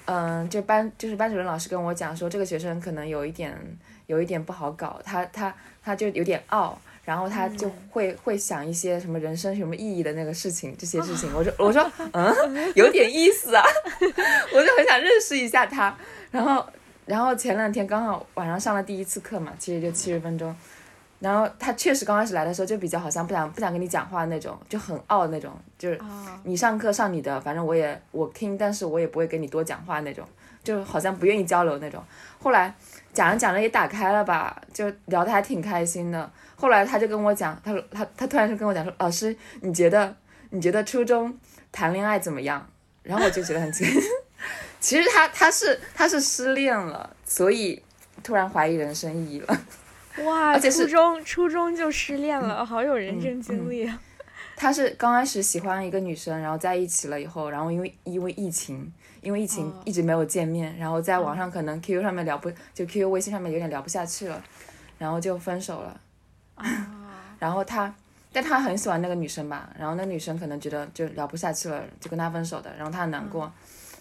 [0.05, 3.57] 嗯，就班就是班主任老师跟我讲说，这个学生可能有一点
[4.05, 5.51] 有一点不好搞，他他
[5.83, 13.63] 他就有点傲，然后他就会会想一些什么人生什么意义的那个事情，这些事情，我说我说 嗯，有点意思啊，
[14.53, 15.97] 我就很想认识一下他，
[16.29, 16.63] 然后
[17.07, 20.55] 然后前两天刚好晚上上了第一次课嘛，其实就七十分钟。
[21.19, 30.27] 然后他确实刚开始来的时候就比较好像不想不想跟你讲话那种，就很傲那种，就是啊，你上课上你的，反正我也我听，但是我也不会跟你多讲话那种，
[30.63, 32.03] 就好像不愿意交流那种。
[32.41, 32.73] 后来
[33.13, 36.29] 讲着讲着也打开了吧，就聊得还挺开心的。
[36.55, 40.15] 后来他就跟我讲，他说他他突然就跟我讲说，老师，你觉得
[40.51, 41.35] 你觉得初中
[41.71, 42.65] 谈恋爱怎么样？
[43.03, 43.85] 然后我就觉得很奇，
[44.79, 47.81] 其实他他是他是失恋了，所以
[48.23, 49.57] 突然怀疑人生意义了。
[50.23, 54.01] 哇，而且是初中初中就失恋了，好有人生经历啊！
[54.55, 58.89] 他是刚开始喜欢一个女生，然后在一起了以后，然后因为因为疫情，
[59.21, 64.41] 因为疫情哦一直没有见面，然后在网上可能 QQ 上面聊不，就 QQ 微信上面有点聊不下去了，
[64.97, 65.99] 然后就分手了。
[66.55, 66.65] 啊，
[67.37, 67.93] 然后他，
[68.31, 73.51] 但他很喜欢那个女生吧，然后那女生可能觉得就聊不下去了，就跟他分手的，然后他很难过。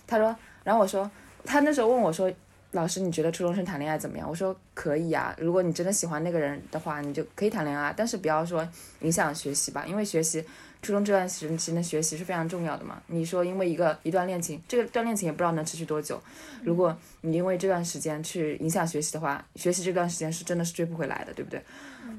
[0.06, 1.10] 他说，然后我说，
[1.44, 2.32] 他那时候问我说，
[2.74, 4.28] 老师你觉得初中生谈恋爱怎么样？
[4.28, 8.68] 我说可以啊，如果你真的喜欢那个人的话，你就可以谈恋爱，但是不要说
[9.00, 10.44] 影响学习吧，因为学习。
[10.82, 13.00] 初中这段时间的学习是非常重要的嘛？
[13.06, 16.20] 你说因为一个一段恋情，这个段恋情也不知道能持续多久。
[16.62, 21.62] 如果你因为这段时间去影响学习的话，学习这段时间是真的是追不回来的，对不对？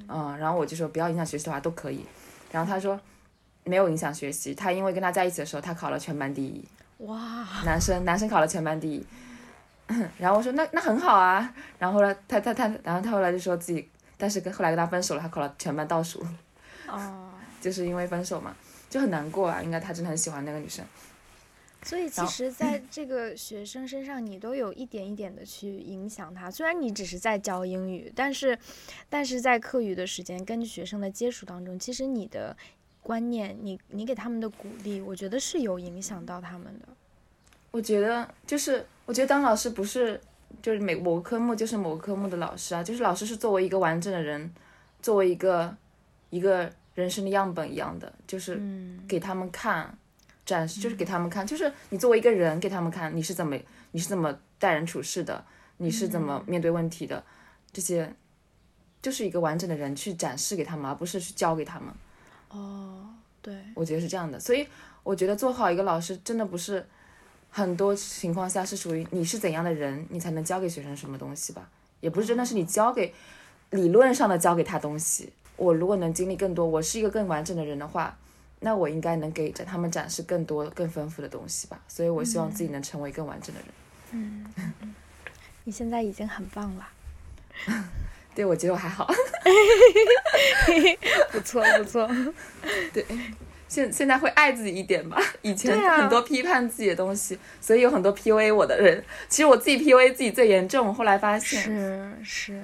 [0.07, 2.03] 嗯，然后我就说不要影响学习的话都可以。
[2.51, 2.99] 然后他说
[3.65, 6.65] 没有影响学习，他因为跟他在一起的时候，他考了全班第一，
[7.05, 9.05] 哇，男生男生考了全班第一。
[10.17, 11.54] 然后我说那那很好啊。
[11.80, 16.26] 然后后来他他他，然后他后来就说自己，但是跟后来跟他分手了，他考了全班倒数，
[16.88, 18.56] 哦， 就是因为分手嘛，
[18.89, 19.62] 就很难过啊。
[19.62, 20.86] 应该他真的很喜欢那个女生。
[21.84, 26.50] 所以其实在这个学生身上，你都有一点一点的去影响他。
[26.50, 28.58] 虽然你只是在教英语，但是，
[29.08, 32.58] 但是在课余的时间跟学生的接触当中，其实你的
[33.04, 36.88] 观念，你你给他们的鼓励，我觉得是有影响到他们的。
[37.69, 40.19] 我觉得就是，我觉得当老师不是
[40.61, 44.51] 就是每某个科目就是某个科目的老师啊，就是老师是作为一个完整的人，
[45.01, 45.75] 作为一个
[46.29, 48.99] 一个人生的样本一样的，就是嗯。
[49.07, 49.95] 给他们看，
[50.45, 53.55] 展示就是给他们看，就是你作为一个人给他们看，你是怎么
[53.91, 55.45] 你是怎么待人处事的，
[55.77, 57.23] 你是怎么面对问题的，
[57.71, 58.11] 这些
[59.03, 61.93] 就是一个完整的人去展示给他们，而不是去教给他们。
[62.49, 63.07] 哦，
[63.43, 64.67] 对，我觉得是这样的，所以
[65.03, 66.83] 我觉得做好一个老师，真的不是
[67.55, 71.69] 很多情况下是属于你是怎样的人，你才能教给学生什么东西吧，
[72.01, 73.13] 也不是真的是你教给
[73.69, 75.31] 理论上的教给他东西。
[75.55, 78.17] 我如果能经历更多，我是一个更完整的人的话，
[78.59, 81.79] 那我应该能给他们展示更多、更丰富的东西吧。
[81.87, 83.69] 所以我希望自己能成为更完整的人。
[84.11, 84.45] 嗯，
[85.63, 86.89] 你现在已经很棒了，
[88.35, 89.09] 对，我觉得我还好。
[91.31, 92.05] 不 错不错。
[93.67, 99.04] 现现在会爱自己一点吧， 以前很多批判自己的东西，所以有很多 PUA 我的人。
[99.28, 102.63] 其实我自己 PUA 自己最严重，后来发现是是，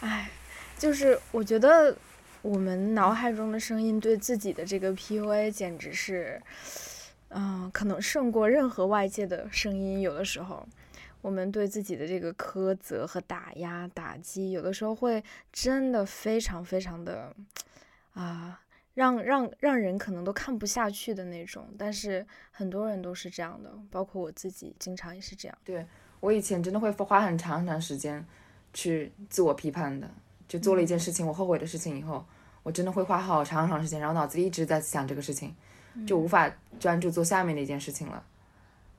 [0.00, 0.30] 哎，
[0.78, 1.94] 就是我觉得
[2.42, 6.40] 我们脑海中的声音对自己的这个 PUA 简直是，
[7.28, 10.00] 嗯、可能胜过任何外界的声音。
[10.00, 10.66] 有的时候，
[11.20, 17.32] 我们对自己的这个苛责和打压、打击，有的时候会真的非常非常的
[18.14, 18.60] 啊。
[18.96, 25.58] 让让让人可能都看不下去的那种，但是很多人都是这样的，包括我自己，经常也是这样。
[25.62, 25.84] 对
[26.18, 28.24] 我以前真的会花很长很长时间
[28.72, 30.10] 去自我批判的，
[30.48, 32.24] 就做了一件事情，我后悔的事情以后，
[32.62, 35.54] 我真的会花好长长时间，然后脑子里一直在想这个事情，
[36.06, 38.24] 就无法专注做下面的一件事情了，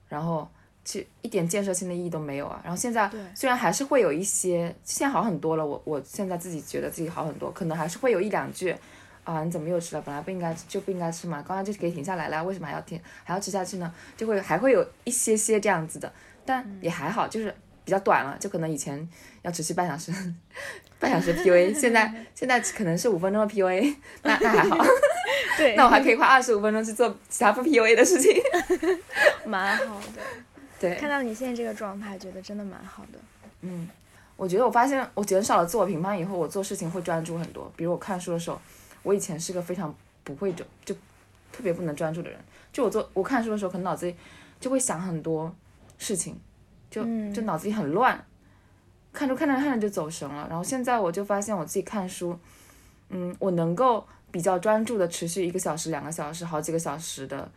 [0.07, 0.47] 然后
[0.85, 2.61] 其实一点建设性的意义都没有啊。
[2.63, 8.75] 然后现在虽然还是会有一些，现在好很多了，我我现在自己觉得自己好很多，可能还是会有一两句。
[9.27, 10.01] 啊，你怎么又吃了？
[10.03, 13.93] 本来不应该就不应该吃嘛，刚刚就可以停下来了，为什么还要停还要吃下去呢？
[14.15, 16.09] 就会还会有一些些这样子的，
[16.45, 19.05] 但也还好，就是比较短了，就可能以前
[19.41, 20.13] 要持续半小时，
[20.97, 24.77] 半小时 PUA， 现在现在可能是五分钟的 PUA， 那那还好，
[25.57, 28.41] 对，那我还可以花二十五分钟去做其他不 PUA 的事情。
[29.45, 30.21] 蛮好的。
[30.79, 33.19] 对，看到你现在这个状态，觉得真的蛮好的。
[33.61, 33.89] 嗯，
[34.35, 37.71] 我觉得我发现我减少了自我评判以后，我做事情会专注很多。
[37.75, 38.61] 比如我看书的时候，
[39.07, 40.93] 我以前是个非常不会就，就
[41.53, 42.37] 特别不能专注的人。
[42.73, 44.13] 就我做我看书的时候，可能脑子里
[44.59, 45.55] 就会想很多
[45.97, 46.37] 事情，
[46.91, 48.21] 就嗯就脑子里很乱，
[49.13, 50.45] 看书看着看着就走神了。
[50.49, 52.37] 然后现在我就发现我自己看书，
[53.07, 57.49] 嗯，我能够比较专注的持续一个小时、两个小时、好几个小时的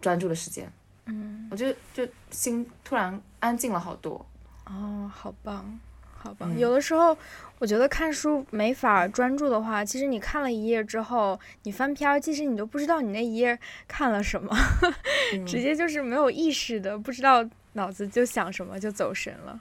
[0.00, 0.70] 专注的时间。
[1.06, 4.24] 嗯，我就就心突然安静了好多。
[4.66, 5.78] 哦，好棒，
[6.22, 6.46] 好吧。
[6.48, 7.16] 嗯有的时候，
[7.58, 13.58] 我觉得看书没法专注的话，其实你看了一页之后，你翻篇儿，其实你都不知道你那一页
[13.88, 14.56] 看了什么，
[15.34, 19.60] 嗯直接就是没有意识的，不知道脑子就想什么就走神了。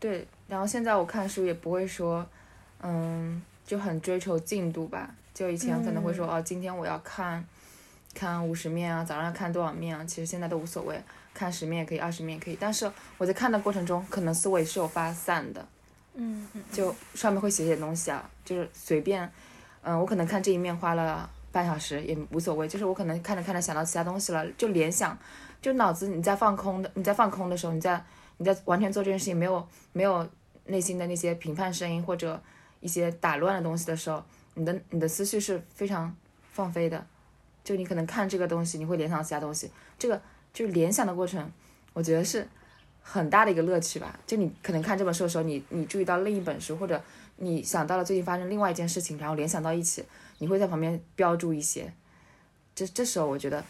[0.00, 2.26] 对，然后现在我看书也不会说，
[2.82, 5.14] 嗯，就很追求进度吧。
[5.32, 7.42] 就以前可能会说，哦，今天我要看，
[8.14, 10.04] 看五十面啊，早上要看多少面啊？
[10.04, 11.00] 其实现在都无所谓，
[11.32, 12.56] 看十面也可以，二十面也可以。
[12.60, 15.66] 但是我在看的过程中，可能思维是有发散的，
[16.14, 19.30] 嗯嗯，就上面会写写东西啊，就是随便，
[19.82, 25.16] 嗯，我可能看这一面花了半小时也无所谓，就是我可能看着看着想到其他东西了，就联想，
[25.60, 28.04] 就脑子你在放空的，你在放空的时候，你在
[28.38, 30.28] 你在完全做这件事情，没有没有
[30.66, 32.40] 内心的那些评判声音或者
[32.80, 34.22] 一些打乱的东西的时候。
[34.54, 36.14] 你的你的思绪是非常
[36.52, 37.06] 放飞的，
[37.64, 40.20] 就你可能看这个东西，你会联想其他东西，这个
[40.52, 41.50] 就是联想的过程，
[41.94, 42.46] 我觉得是
[43.02, 44.18] 很大的一个乐趣吧。
[44.26, 47.02] 就你可能看这本书的时候，你你注意到另一本书，或者
[47.36, 50.04] 你想到了最近发生另外一件事情，然后联想到一起，
[50.38, 51.92] 你会在旁边标注一些，
[52.74, 53.64] 这这时候我觉得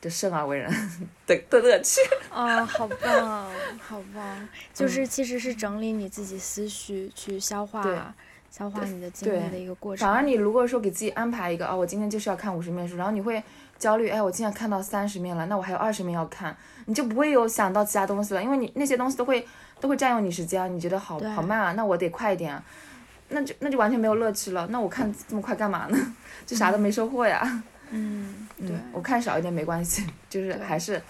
[0.00, 0.70] 就生而为人
[1.26, 2.00] 的的乐趣。
[2.30, 8.14] 啊，好棒，好棒，就是其实是整理你自己思绪，去消化。
[8.50, 10.08] 消化你的经历的一个过程。
[10.08, 13.40] 反而你如果说给自己安排一个啊，我今天就是要看五十面书，然后你会
[13.78, 19.46] 焦虑，哎，我今天看到三十面了，那我还有二十面要看，你就不会有想到其他东西了，因为你那些东西都会
[19.80, 22.62] 都会占用你时间，你觉得好好慢啊，那我得快一点啊，
[23.28, 24.66] 那就那就完全没有乐趣了。
[24.68, 26.14] 那我看这么快干嘛呢？
[26.44, 27.62] 就啥都没收获呀。
[27.90, 31.00] 嗯，对，我看少一点没关系， 就是还是，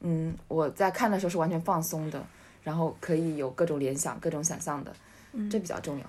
[0.00, 2.24] 嗯，我在看的时候是完全放松的，
[2.62, 4.92] 然后可以有各种联想、各种想象的，
[5.50, 6.04] 这比较重要。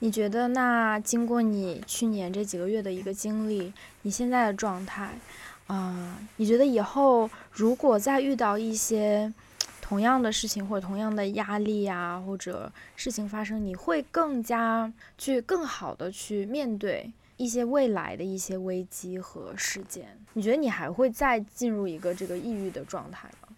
[0.00, 5.18] 你觉得那经过你去年这几个月的一个经历，你现在的状态，
[5.66, 9.32] 啊，你觉得以后如果再遇到一些
[9.80, 20.18] 同样的事情或者同样的压力啊，或者事情发生，你会更加去更好的去面对一些未来的一些危机和事件？
[20.32, 23.48] 你觉得你还会再进入一个这个抑郁的状态吗？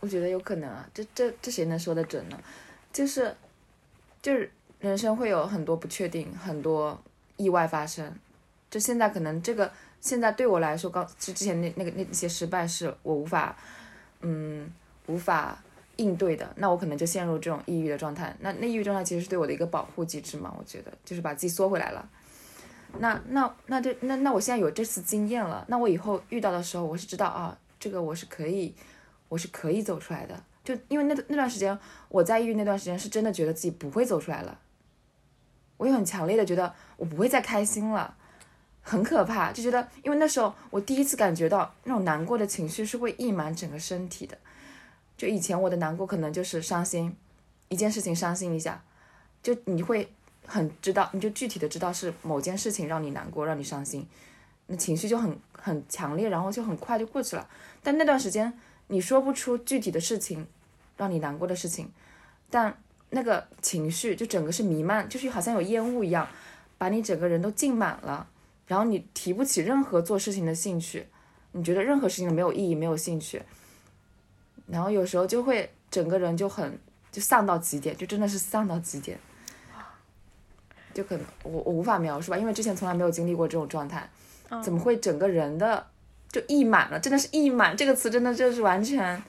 [0.00, 2.38] 我觉得有可能啊，这这这谁能说得准呢？
[2.92, 3.36] 就是
[4.20, 4.50] 就是。
[4.86, 6.98] 人生会有很多不确定，很多
[7.36, 8.10] 意外发生。
[8.70, 9.70] 就现在可能这个
[10.00, 13.56] 现在对我来说，刚之之前那那个那些失败是我无法，
[14.20, 14.70] 嗯，
[15.06, 15.58] 无法
[15.96, 16.48] 应对的。
[16.56, 18.34] 那我可能就陷入这种抑郁的状态。
[18.40, 20.54] 那那抑郁状态其实是对我的一个保护机制嘛？
[20.58, 22.08] 我觉得就是把自己缩回来了。
[22.98, 28.74] 那那那这那那我现在有这次经验了，那我以后遇到的时候，我是知道啊，这个我是可以，
[29.28, 30.42] 我是可以走出来的。
[30.64, 34.58] 就因为那那段时间我在抑郁那段时间，是真的觉得自己不会走出来了。
[35.78, 38.14] 我也很强烈的觉得我不会再开心了，
[38.82, 44.38] 很可怕，就觉得因为那时候我第一次感觉到那种难过的情绪是会溢满整个身体的，
[45.16, 47.14] 就以前我的难过可能就是伤心，
[47.68, 48.82] 一件事情伤心一下，
[49.42, 50.10] 就你会
[50.46, 54.08] 很知道，你就具体的知道是某件事情让你难过，让你伤心，
[54.68, 57.46] 那情绪就很很强烈，然后就很快就过去了。
[57.82, 58.52] 但那段时间
[58.86, 60.46] 你说不出具体的事情，
[60.96, 61.90] 让你难过的事情，
[62.48, 62.78] 但。
[63.10, 66.26] 那个情绪就整个是弥漫，就是好像有烟雾一样，
[66.76, 68.26] 把你整个人都浸满了，
[68.66, 71.06] 然后你提不起任何做事情的兴趣，
[71.52, 73.40] 你觉得任何事情都没有意义，没有兴趣，
[74.66, 76.78] 然后有时候就会整个人就很
[77.12, 79.18] 就丧到极点，就真的是丧到极点，
[80.92, 84.10] 就可能我我无法描述吧，因为之前从来没有经历过这种状态，
[84.62, 85.86] 怎么会整个人的
[86.32, 89.22] 就溢满了，真的是溢满这个词真的就是完全。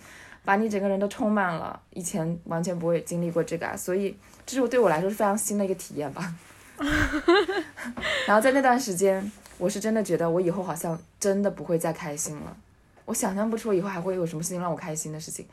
[0.48, 6.34] 把你整个人都充满了，以前完全不会经历过这个，啊所以这是我对我来说是非常新的一个体验吧。
[8.26, 12.56] 然后在那段时间，我是真的觉得我以后好像真的不会再开心了，
[13.04, 15.46] 我想象不出以后还会有什么事情让我开心的事情。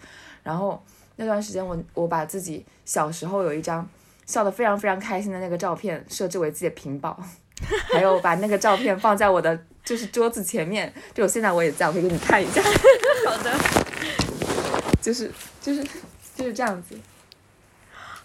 [0.44, 0.80] 然后
[1.16, 3.84] 那段时间，我我把自己小时候有一张
[4.26, 7.20] 笑得非常非常开心的那个照片设置为自己的屏保，
[7.92, 12.62] 还有把那个照片放在我的就是桌子前面，就我现在我也在，我可以给你看一下。
[13.26, 13.83] 好的。
[15.04, 15.84] 就是就是
[16.34, 16.98] 就是这样子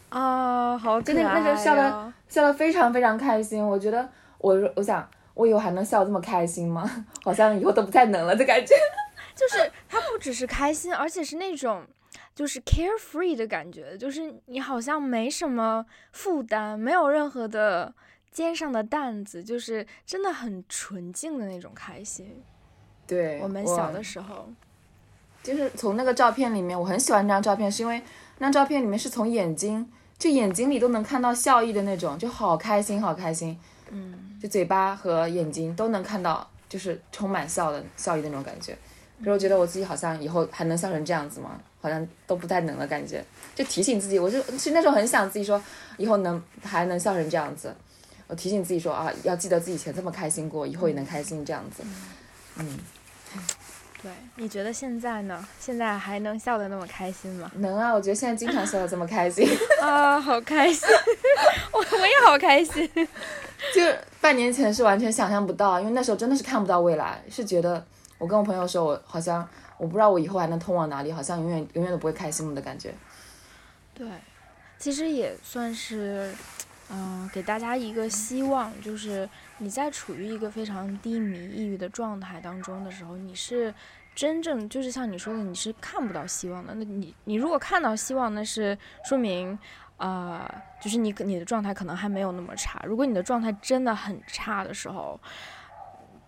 [0.07, 3.61] 啊，好可爱那时候笑的笑的非常非常开心。
[3.61, 6.89] 我觉得我我想我以后还能笑这么开心吗？
[7.21, 8.73] 好像以后都不太能了的感觉。
[9.35, 11.85] 就是他不只是开心，而且是那种
[12.33, 17.93] 就是 carefree 的感觉，就是你好像没什么负担，没有任何的
[18.31, 22.41] 肩上的担子，就是真的很纯净的那种开心。
[23.05, 24.47] 对，我们小的时候。
[25.41, 28.01] 就是从那个照片里面，我很喜欢那张照片，是因为
[28.37, 33.57] 那张照片里面是从眼睛，就眼睛里都能看到笑意的那种，就好开心，好开心。
[33.89, 38.77] 嗯，就嘴巴和眼睛都能看到，就是充满笑的笑意的那种感觉。
[39.19, 41.59] 可是我觉得我自己好像以后还能笑成这样子吗？
[41.81, 43.23] 好像都不太能了，感觉。
[43.55, 45.61] 就提醒自己，我就其实那时候很想自己说，
[45.97, 47.73] 以后能还能笑成这样子。
[48.27, 51.83] 我提醒自己说啊，要记得自己以前这么开心过，以后也能开心这样子。
[52.57, 52.79] 嗯。
[54.01, 55.45] 对，你觉得现在呢？
[55.59, 57.51] 现在还能笑得那么开心吗？
[57.55, 59.45] 能啊，我觉得现在经常笑得这么开心
[59.83, 60.87] 啊，好开心！
[61.73, 62.89] 我我也好开心。
[63.75, 63.81] 就
[64.21, 67.85] 半年前是完全想象不到，因为那时候真的是看不到未来，是觉得
[68.17, 69.45] 我跟我朋友说，我好像
[69.77, 72.93] 我不知道我以后还能通往哪里，好像永远永远都不会开心了的感觉。
[73.93, 74.07] 对，
[74.77, 76.33] 其实也算是，
[76.89, 79.27] 嗯、给大家一个希望，就是
[79.59, 83.73] 你在处于一个非常低迷、抑郁的状态当中的时候，你是
[84.15, 86.73] 真正就是像你说的，你是看不到希望的。
[86.73, 89.57] 那你你如果看到希望，那是说明。
[89.99, 90.49] 啊、
[90.81, 92.81] 就是你你的状态可能还没有那么差。
[92.85, 95.19] 如果你的状态真的很差的时候，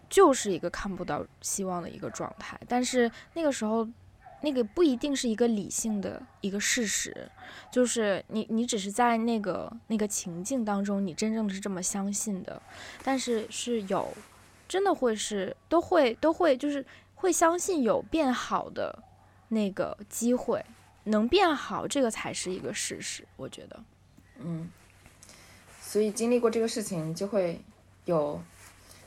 [0.09, 2.59] 就是一个看不到希望的一个状态。
[2.67, 3.87] 但是那个时候，
[4.41, 7.29] 那个不一定是一个理性的一个事实，
[7.71, 12.61] 就是你你只是在那个那个情境当中，你真正是这么相信的，
[13.03, 14.11] 但是是有
[14.67, 16.85] 真的会是都会都会就是
[17.15, 19.03] 会相信有变好的
[19.49, 20.65] 那个机会，
[21.03, 23.83] 能变好，这个才是一个事实，我觉得。
[24.39, 24.69] 嗯，
[25.79, 27.61] 所以经历过这个事情，就会
[28.05, 28.41] 有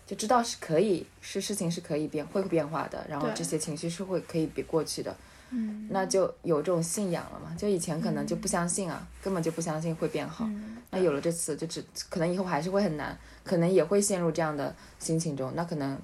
[0.06, 5.16] 就知道是可以，是事情是可以变会变化的，然后这些情绪是会可以比过去的，
[5.50, 7.54] 嗯那就有这种信仰了嘛。
[7.56, 10.44] 就以前可能就不相信啊，根本就不相信会变好。
[10.46, 15.52] 嗯那有了这次，就只可能以后还是会很难，可能也会陷入这样的心情中。
[15.56, 15.98] 那可能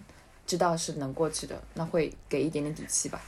[0.47, 3.21] 知道是能过去的，那会给一点点底气吧。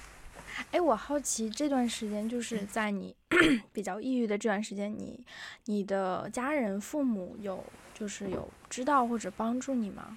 [0.70, 3.14] 哎，我好奇这段时间，就是在你
[3.72, 5.24] 比较抑郁的这段时间，你
[5.66, 7.62] 你的家人、父母有
[7.94, 10.16] 就是有知道或者帮助你吗？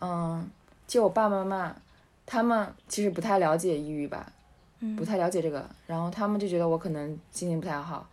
[0.00, 0.48] 嗯，
[0.86, 1.76] 就我爸爸妈妈，
[2.26, 4.32] 他们其实不太了解抑郁吧，
[4.80, 4.96] 嗯。
[4.96, 8.06] 不太了解这个，然后他们就觉得我可能心情不太好，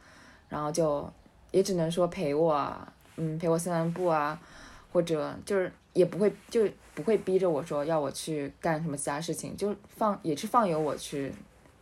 [0.49, 1.09] 然后就
[1.51, 4.39] 也只能说陪我啊，嗯，陪我散散步啊，
[4.91, 11.33] 或者就是也不会就不会逼着我说要我去干什么其他事情，就放也是放由我去，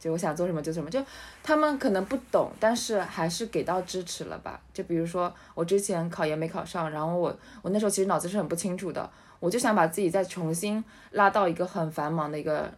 [0.06, 1.03] 就我想做什么就什么，就
[1.41, 4.62] 他们可能不懂，但是还是给到支持了吧。
[4.72, 12.72] 就比如说我之前考研没考上，然后我我那时候其实脑子是很不清楚的，我就想把自己再重新拉到一个很繁忙的一个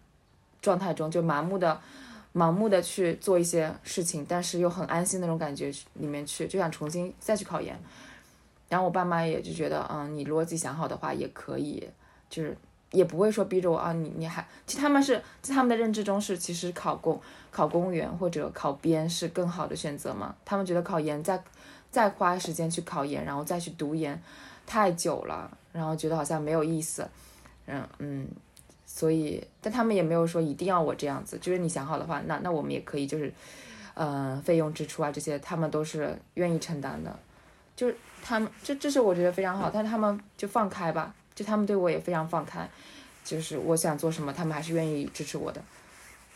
[0.62, 1.78] 状态中，就盲目的。
[2.34, 7.76] 盲目的去做一些事情，但是又很安心那种感觉里面去，就想重新再去考研。
[8.70, 11.90] 然后我爸妈也就觉得，嗯，你如果自己想好的话也可以，
[12.30, 12.56] 就是
[12.98, 17.20] 也不会说逼着我啊，你你还，其实他们是在他们的认知中是，其实考公
[17.52, 20.36] 考公务员或者考编是更好的选择嘛。
[20.44, 21.42] 他们觉得考研再
[21.90, 24.22] 再花时间去考研，然后再去读研
[24.66, 27.08] 太久了，然后觉得好像没有意思，
[27.68, 28.28] 嗯嗯，
[28.86, 33.32] 所以但他们也没有说一定要我这样子，就是你想好的话，那那我们也可以就是，
[33.94, 37.18] 呃，费用支出啊这些他们都是愿意承担的，
[37.76, 42.68] 就是他们这这是我觉得非常好，但是他们就放开吧，就他们对我也非常放开，
[43.24, 45.62] 就是我想做什么，他们还是愿意支持我的。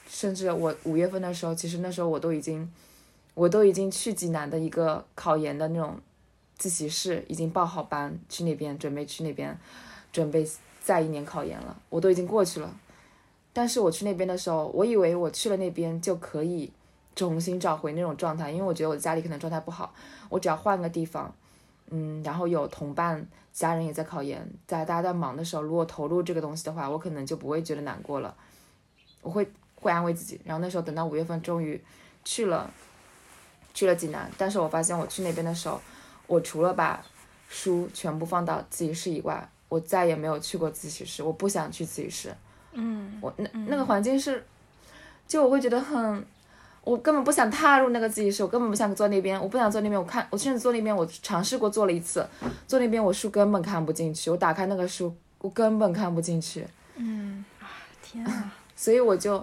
[0.08, 2.72] 甚至我五月份的时候，其实那时候我都已经，
[3.34, 6.00] 我都已经去济南的一个考研的那种
[6.56, 9.58] 自习室，已经报好班去那边，准备去那边，
[10.14, 10.48] 准备
[10.84, 12.72] 再一年考研了，我都已经过去了。
[13.52, 16.72] 但是我去那边的时候，我以为我去了那边就可以
[17.16, 19.94] 重新找回那种状态，因为我觉得我家里可能状态不好，
[20.30, 21.34] 我只要换个地方，
[21.90, 28.36] 嗯，然后有同伴、家人也在考研，在大家在忙的时候，如果投入这个东西的话，我可能就不会觉得难过了，
[29.22, 30.40] 我会会安慰自己。
[30.46, 31.82] 然后那时候等到五月份终于
[32.24, 32.72] 去了，
[33.74, 35.82] 去了济南，但是我发现我去那边的时候，
[36.28, 37.04] 我除了把
[37.50, 42.36] 书全部放到自习室以外，我再也没有去过自习室，我不想去自习室。
[42.74, 44.46] 嗯我那那个环境是，
[45.28, 46.26] 就我会觉得很，
[46.84, 50.00] 我根本不想踏入那个自习室，我根本不想坐那边，我不想坐那边。
[50.00, 52.28] 我看我甚至坐那边，我尝试过坐了一次，
[52.68, 57.70] 坐那边我书根本看不进去，我打开那个书，我根本看不进去，嗯啊，
[58.02, 59.38] 天啊， 所以我就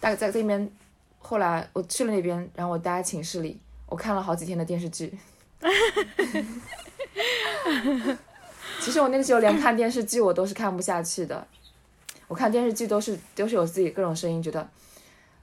[0.00, 0.70] 大概在这边，
[1.18, 5.18] 后来我去了那边，然后我待在寝室里，我看了好几天的电视剧。
[8.80, 11.46] 其实我那个时候连看电视剧我都是看不下去的，
[12.28, 14.68] 我看电视剧都是都是有自己各种声音，觉得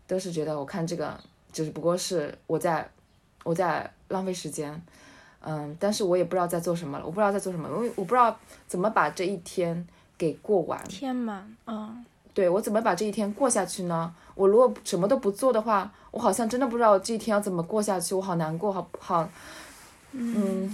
[0.06, 1.18] 都是觉得我看这个
[1.52, 2.90] 只不过是我在
[3.44, 4.82] 我在浪费时间，
[5.42, 8.38] 嗯，但是我也不知道在做什么了，我不知道在做什么，因为我不知道
[8.68, 9.88] 怎么把这一天
[10.18, 10.82] 给过完。
[10.86, 14.14] 天嘛，嗯对我怎么把这一天过下去呢？
[14.36, 19.30] 我如果什么都不做的话，我好像真的不知道这一天要怎么过下去，我好难过，好好，
[20.12, 20.74] 嗯，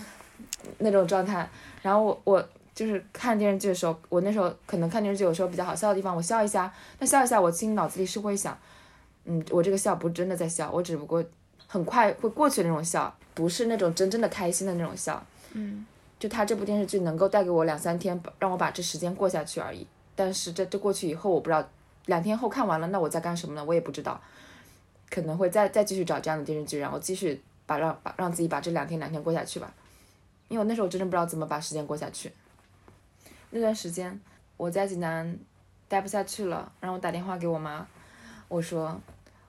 [0.78, 1.50] 那种状态。
[1.82, 8.56] 然后我我就是看电视剧的时候，我那时候可能看电视剧有时候比较好笑的地方，我笑一下，那笑一下，我心里脑子里是会想，
[9.26, 11.24] 嗯，我这个笑不是真的在笑，我只不过
[11.68, 15.24] 很快会过去的那种笑，不是那种真正的开心的那种笑。
[15.54, 15.86] 嗯
[16.18, 19.86] 就他这部电视剧能够带给我两三天，让我把这时间过下去而已。
[20.16, 21.68] 但是这这过去以后，我不知道
[22.06, 23.64] 两天后看完了，那我在干什么呢？
[23.66, 24.20] 我也不知道，
[25.10, 29.72] 可能会再再继续找这样的电视剧，然后继续把让把让自己把这两天两天过下去吧。
[30.48, 32.32] 因为我那时候我真的不知道怎么把时间过下去。
[33.50, 34.18] 那段时间
[34.56, 35.38] 我在济南
[35.90, 37.86] 待不下去了，然后我打电话给我妈，
[38.48, 39.00] 我说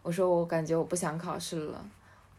[0.06, 1.84] 我说我感觉我不想考试了，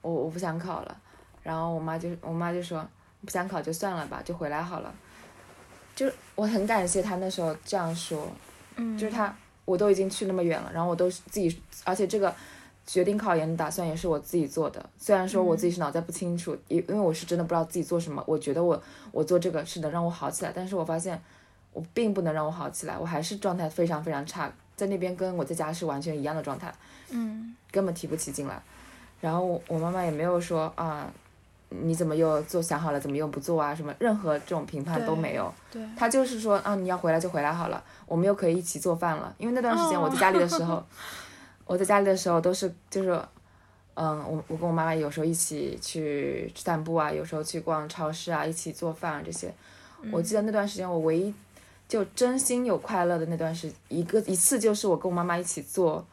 [0.02, 0.98] 我我不想考了。
[1.44, 2.82] 然后我妈就我妈就说
[3.26, 4.96] 不想考就算了吧，就回来好了。
[5.94, 8.26] 就是我很感谢她那时候这样说，
[8.78, 12.34] 嗯，就是她我都已经去那么远了，然后我都是自己，而且这个
[12.86, 14.90] 决定考研的打算也是我自己做的。
[14.98, 21.22] 虽然说我自己是脑袋不清楚，因因为我是真的不知道自己做什么，我觉得我我做这个是能让我好起来，但是我发现
[21.74, 26.74] 我并不能让我好起来，我还是状态非常非常差，在那边跟我在家是完全一样的状态，
[27.10, 28.62] 嗯根本提不起劲来。
[29.20, 31.12] 然后我我妈妈也没有说啊，
[31.70, 33.74] 你怎么又做想好了，怎么又不做啊？
[33.74, 35.52] 什么任何这种评判都没有。
[35.72, 39.34] 对，她就是说啊，你要回来就回来好了，我们又可以一起做饭了。
[39.40, 40.86] 因为那段时间我在家里的时候，
[41.66, 43.20] 我在家里的时候都是就是，
[43.96, 49.52] 嗯，我我跟我妈妈有时候一起去散步啊，有时候去逛超市啊，一起做饭啊这些。
[50.12, 51.34] 我记得那段时间我唯一
[51.88, 56.06] 就真心有快乐的那段时一个一次就是我跟我妈妈一起做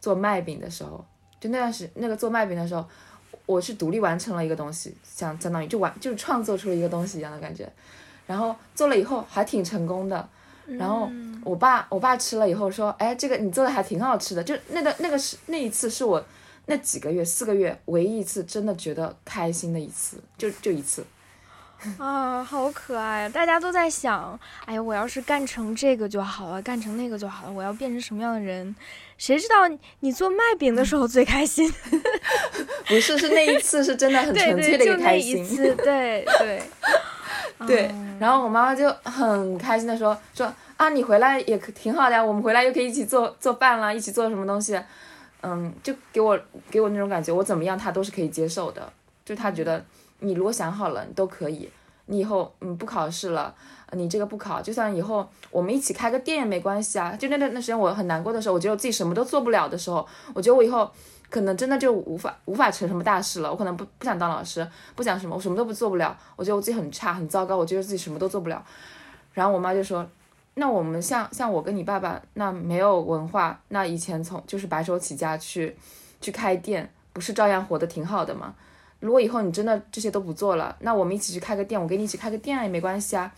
[0.00, 1.04] 做麦饼的时候，
[1.38, 2.84] 就那段时那个做麦饼的时候，
[3.44, 7.70] 我是独立完成了一个东西，相相当于就完就是创作出了一个东西一样的感觉。
[8.26, 10.28] 然后做了以后还挺成功的，
[10.66, 14.44] 然后嗯我爸我爸吃了以后说，哎，这个你做的还挺好吃的。
[14.44, 16.22] 就那个那个是那一次是我
[16.66, 21.04] 那几个月四个月唯一一次真的觉得开心的一次，就就一次。
[21.98, 23.28] 啊，好可爱啊！
[23.28, 28.74] 大家都在想，哎呀，我要是干成这个就好了，干成那个就好了，我要变成什么样的人？
[29.16, 31.72] 谁知道你你做麦饼的时候最开心？
[32.88, 35.44] 不是，是那一次是真的很纯粹的，就那一个开心。
[35.44, 36.62] 次，对对
[37.66, 44.80] 对嗯，然后我妈妈就很开心的说说啊，你回来也可挺好的呀，我们回来又可以一起做做饭啦，一起做什么东西，
[45.42, 46.38] 嗯，就给我
[46.70, 48.92] 给我那种感觉，我怎么样她都是可以接受的，
[49.24, 49.84] 就她觉得
[50.20, 51.68] 你如果想好了，你都可以，
[52.06, 53.54] 你以后嗯不考试了，
[53.92, 57.14] 你这个不考，就算以后我们一起开个店也没关系啊。
[57.16, 60.90] 就那段那时间我很难过的时候，我觉得我自己什么都做不了的时候，我觉得我以后
[61.30, 63.50] 可能真的就无法无法成什么大事了。
[63.50, 66.16] 我可能不不想当老师，不想什么，我什么都不做不了。
[66.36, 68.64] 我觉得我自己很差很糟糕，我觉得自己什么都做不了。
[69.34, 70.04] 然后我妈就说
[70.54, 75.76] ：“那我们像像我跟你爸爸，那没有文化，那以前从就是白手起家去
[76.20, 78.54] 去开店，不是照样活得挺好的吗？
[79.00, 83.32] 如果以后你真的这些都不做了，那我们一起去开个店，我跟你一起开个店也没关系啊。”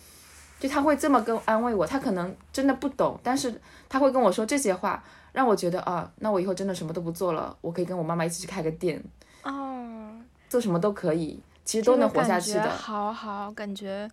[0.61, 3.59] 就他会这么跟安慰我，他可能真的不懂，但是
[3.89, 5.03] 他会跟我说这些话，
[5.33, 9.03] 让我觉得啊，那我以后真的什么都不做了，我可以跟我妈妈一起去开个店，
[9.43, 10.13] 哦，
[10.51, 12.69] 做什么都可以，其实都能活下去的。
[12.69, 14.07] 好好，感觉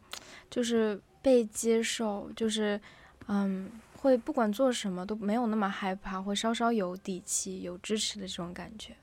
[0.49, 2.79] 就是被接受，就是
[3.27, 8.95] 嗯，会不管做什么都没有那么害怕，会稍稍有底气、有支持的这种感觉。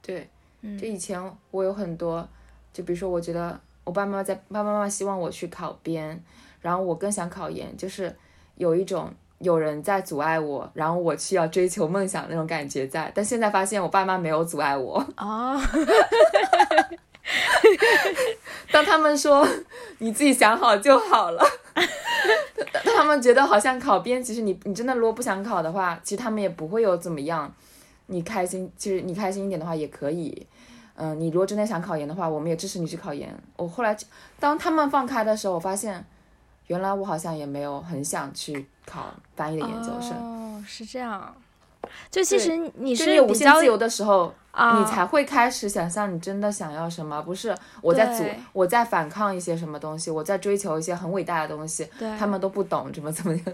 [0.00, 0.30] 对，
[0.62, 2.26] 嗯就以前我有很多，
[2.72, 6.22] 就比如说，我觉得我爸妈在爸爸妈妈希望我去考编，
[6.60, 8.14] 然后我更想考研，就是
[8.56, 13.10] 有一种有人在阻碍我，然后我去要追求梦想那种感觉在。
[13.14, 15.58] 但现在发现我爸妈没有阻碍我， 哦，
[18.70, 19.46] 当他们说
[19.98, 21.42] 你自己想好就好了，
[22.84, 27.52] 当他们觉得好像考编，其实你你真的如果不想考的话，其实他们也不会有怎么样。
[28.10, 30.46] 你开心，其实你开心一点的话也可以。
[30.96, 33.34] 嗯，你如果真的想考研的话，我们也支持你去考研。
[33.56, 33.96] 我后来
[34.38, 36.04] 当他们放开的时候，我发现
[36.66, 40.12] 原来我好像也没有很想去考翻译的研究生。
[40.12, 41.34] 哦，是这样。
[42.10, 53.44] 就其实你就是有无限自由的时候，啊，你才会开始想象你真的想要什么，不是我在阻，我在反抗一些什么东西，我在追求一些很伟大的东西，对他们都不懂怎么怎么样。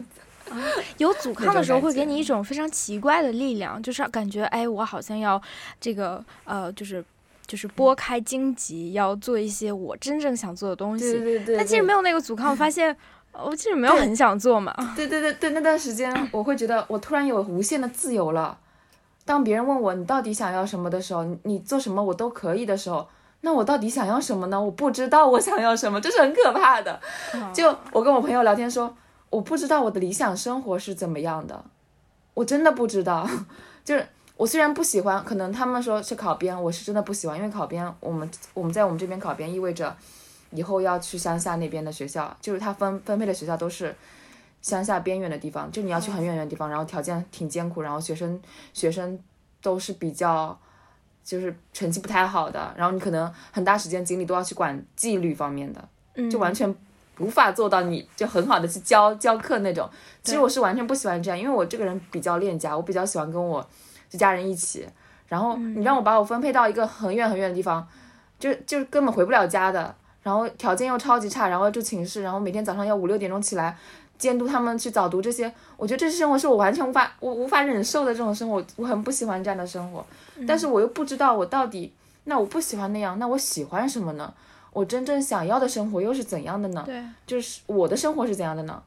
[0.99, 5.41] 有阻抗的时候，会给你一种非常奇怪的力量，就是感觉哎，我好像要
[5.81, 7.05] 这个呃，就是
[7.47, 11.13] 就是拨开荆棘，要做一些我真正想做的东西。
[11.13, 12.97] 对对对，但其实没有那个阻抗，我发现
[13.33, 14.75] 呃 我其实没有很想做嘛。
[14.97, 18.59] 对对对对，那段时间我会觉得我突然有无限的自由了。
[19.25, 23.09] 当别人问我你到底想要什么的时候，你你做什么我都可以的时候，
[23.41, 24.61] 那我到底想要什么呢？
[24.61, 27.01] 我不知道我想要什么，这是很可怕的。
[27.53, 28.97] 就我跟我朋友聊天说，
[29.31, 31.65] 我不知道我的理想生活是怎么样的，
[32.35, 33.29] 我真的不知道。
[33.85, 34.07] 就是
[34.37, 39.97] 我虽然不喜欢，可能他们说去考编，我是真的不喜欢，因为考编我们我们在我们这边考编意味着
[40.51, 43.95] 以后要去乡下那边的学校，就是他分分配的学校都是
[44.63, 48.41] 乡下边远的地方，就你要去很远远的地方，然后条件挺艰苦，然后学生
[48.73, 49.19] 学生
[49.61, 50.59] 都是比较。
[51.27, 56.73] 就是成绩不太好的，然后你可能很大时间精力都要去管纪律方面的，嗯，就完全
[57.19, 59.89] 无法做到你就很好的去教教课那种。
[60.23, 63.67] 其实我是完全不喜欢这样，因为我这个人比较恋家，我比较喜欢跟我
[64.09, 64.87] 就家人一起。
[65.29, 67.87] 然后你让我把我分配到一个很远很远的地方，
[68.39, 69.95] 就就根本回不了家的。
[70.23, 73.77] 然后条件又超级差，然后住寝室，然后每天早上要五六点钟起来
[74.19, 80.05] 监督他们去早读这些，我觉得这些生活是我完全无法我无法忍受的这种生活，我很不喜欢这样的生活，
[80.47, 81.93] 但是我又不知道我到底
[82.25, 84.33] 那我不喜欢那样，那我喜欢什么呢？
[84.77, 86.83] 我真正想要的生活又是怎样的呢？
[86.85, 88.83] 对，就是我的生活是怎样的呢？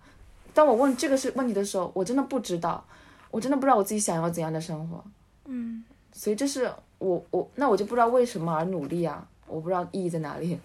[0.54, 2.86] 当我问这个是问题的时候，我真的不知道，
[3.32, 5.04] 我真的不知道我自己想要怎样的生活。
[5.46, 10.60] 嗯，所以这是我我那我就不知道为什么而努力啊，我不知道意义在哪里。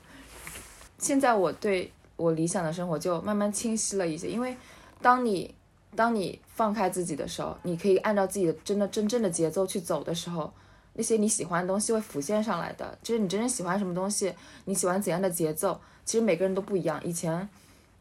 [0.99, 4.55] 现在我对我理想的生活就慢慢清晰了一些，因为
[5.01, 5.55] 当你
[5.97, 10.53] 当你放开自己的时候，你可以按照自己的真的真正的节奏去走的时候，
[10.95, 12.99] 那些你喜欢的东西会浮现上来的。
[13.03, 14.35] 就是你真正喜欢什么东西，
[14.65, 17.01] 你喜欢怎样的节奏，其实每个人都不一样。
[17.05, 17.49] 以前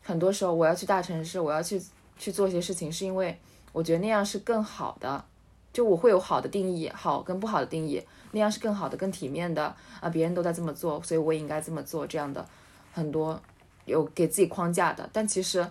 [0.01, 1.81] 很多时候我要去大城市，我要去
[2.17, 3.37] 去做一些事情，是因为
[3.71, 5.25] 我觉得那样是更好的。
[5.71, 10.07] 就我会有好的定义，好跟不好的定义，那样是更好的、更体面的啊！
[10.07, 12.05] 别人都在这么做，所以我也应该这么做。
[12.05, 12.47] 这样的
[12.91, 13.41] 很多
[13.85, 15.67] 有给自己框架的，但其实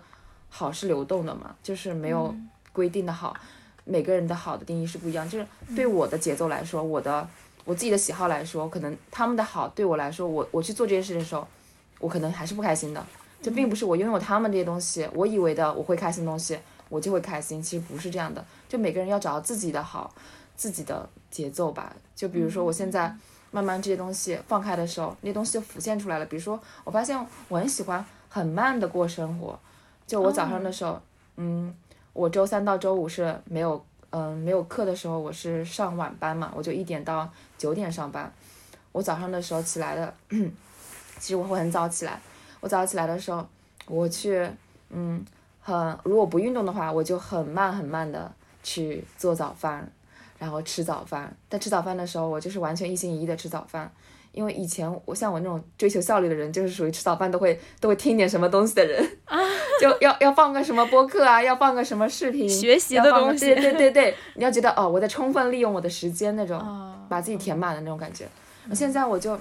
[0.48, 2.34] 好是流动的嘛，就是没有
[2.72, 3.36] 规定的好。
[3.84, 5.28] 每个人的好的定义是不一样。
[5.28, 7.28] 就是对我的节奏来说，我的
[7.64, 11.46] 我自己的喜好来说，可能他们的好对我来说，我我去做这件事的时候，
[11.98, 13.04] 我可能还是不开心的。
[13.40, 16.58] 就并不是我拥有他们这些东西，我以为的我会开心的东西。
[16.88, 18.44] 我就会开心，其实不是这样的。
[18.68, 20.14] 就每个人要找到自己的好，
[20.54, 21.90] 自己的节奏吧。
[22.14, 23.16] 就比如说，我现在
[23.50, 26.26] 慢慢这些东西放开的时候，那些东西就浮现出来了。
[26.26, 27.18] 比如说，我发现
[27.48, 29.58] 我很喜欢很慢的过生活。
[30.06, 31.00] 就我早上的时候，
[31.36, 31.74] 嗯，
[32.12, 38.32] 我周三到周五是没有，嗯，没有课的时候，我是上晚班嘛，我就一点到九点上班。
[38.92, 40.14] 我早上的时候起来的，
[41.18, 42.20] 其实我会很早起来。
[42.60, 43.46] 我早起来的时候，
[43.86, 44.48] 我去，
[44.90, 45.24] 嗯。
[45.64, 48.28] 很，如果不运动的话，我就很慢很慢的
[48.64, 49.88] 去做早饭，
[50.36, 51.32] 然后吃早饭。
[51.48, 53.88] 但吃早饭的时候，我就是完全一心一意的吃早饭，
[54.32, 59.02] 因为以前我像我那种追求效率的人，就是属于吃早饭都会都会听点什么东西的人。
[59.24, 59.38] 啊，
[59.80, 66.58] 就 要要放个什么播客啊， 要放个什么视频，学习的东西，对对对对，你要觉得哦，我在充分利用我的时间那种，
[67.08, 68.26] 把自己填满的那种感觉。
[68.74, 69.38] 现在我就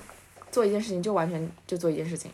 [0.52, 2.32] 做一件事情，就完全就做一件事情，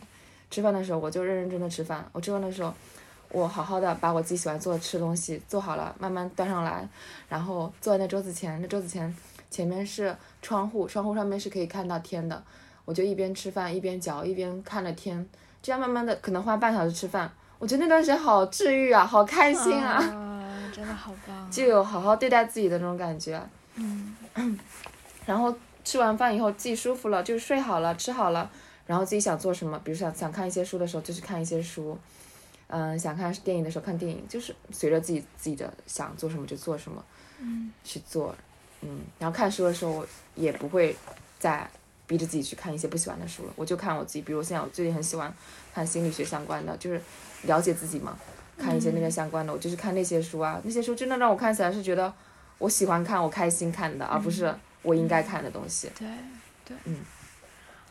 [0.50, 2.72] 吃饭的时候我就认认真真的吃饭，我吃饭的时候。
[3.30, 6.88] 我好好的把我自己喜欢做的吃的东西做好了，慢慢端上来，
[7.28, 9.14] 然后坐在那桌子前，那桌子前
[9.50, 12.42] 前面是窗户，窗户上面是可以看到天的，
[12.84, 15.26] 我就一边吃饭一边嚼，一边看着天，
[15.62, 19.98] 这样慢慢的可能花半小时吃饭，我觉得那段时间好治愈啊，好开心啊，
[20.72, 23.40] 真的好棒，就有好好对待自己的那种感觉，
[23.76, 24.16] 嗯，
[25.26, 28.50] 然后吃完饭以后自己舒服了，就睡好了，吃好了，
[28.86, 31.96] 然后自己想做什么，比如想想看一些书的时候就去看一些书。
[32.70, 37.02] 嗯，想看电影的时候看电影，就是随着自己自己的想做什么就做什么，
[37.40, 38.34] 嗯，去做，
[38.82, 40.96] 嗯，然后看书的时候也不会
[41.38, 41.68] 再
[42.06, 45.32] 逼着自己去看一些不喜欢的书了，我就看我自己，比如现在我最近很喜欢
[45.74, 47.00] 看心理学相关的，就是
[47.42, 48.16] 了解自己嘛，
[48.56, 52.12] 看一些那个相关的，我就是看那些书啊，那些书真的让我看起来是觉得
[52.58, 55.90] 我喜欢看，我开心看的，而不是我应该看的东西。
[55.98, 56.08] 对
[56.64, 56.98] 对，嗯，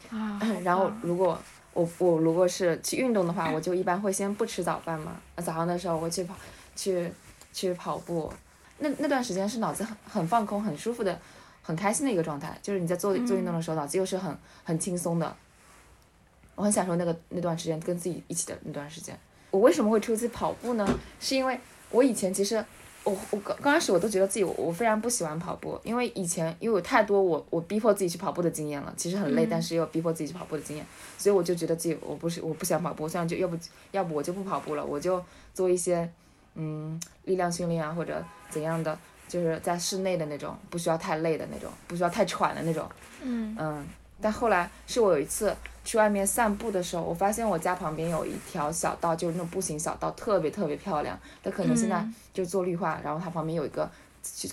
[0.09, 1.39] 啊， 然后如果。
[1.73, 5.15] 我我如果是去运动的话，我就一般会先不吃早饭嘛。
[5.35, 6.33] 早上的时候我去跑，
[6.75, 7.07] 去
[7.53, 8.33] 去跑步，
[8.79, 11.19] 那那段时间是脑子很很放空、很舒服的、
[11.61, 12.57] 很开心的一个状态。
[12.61, 15.35] 就是你在做做运动的时候，脑子又是很很轻松的。
[16.55, 19.17] 我很享受那个那段时间跟自己一起的那段时间。
[19.51, 20.87] 我为什么会出去跑步呢？
[21.19, 21.59] 是因为
[21.91, 22.63] 我以前其实。
[23.03, 30.85] 我我刚刚开始我都觉得自己我我非常不喜欢跑步，因为以前因为有太多我我逼迫自己去跑步的经验了，其实很累，但是又逼迫自己去跑步的经验，
[31.17, 33.57] 所以我就觉得自己我不是我不想跑步，这样就要不
[33.91, 35.23] 要不我就不跑步了，我就
[35.53, 36.11] 做一些
[36.57, 38.97] 嗯力量训练啊或者怎样的，
[39.29, 42.85] 就是在室内的那种，不需要太累的那种，不需要太喘的那种，
[43.21, 43.85] 嗯嗯，
[44.19, 45.55] 但后来是我有一次。
[45.87, 51.17] 去外面散步的时候，我发现我家旁边有一条小道，就是那种步行小道，特别特别漂亮。
[51.41, 53.89] 它可能现在就做绿化，然后它旁边有一个，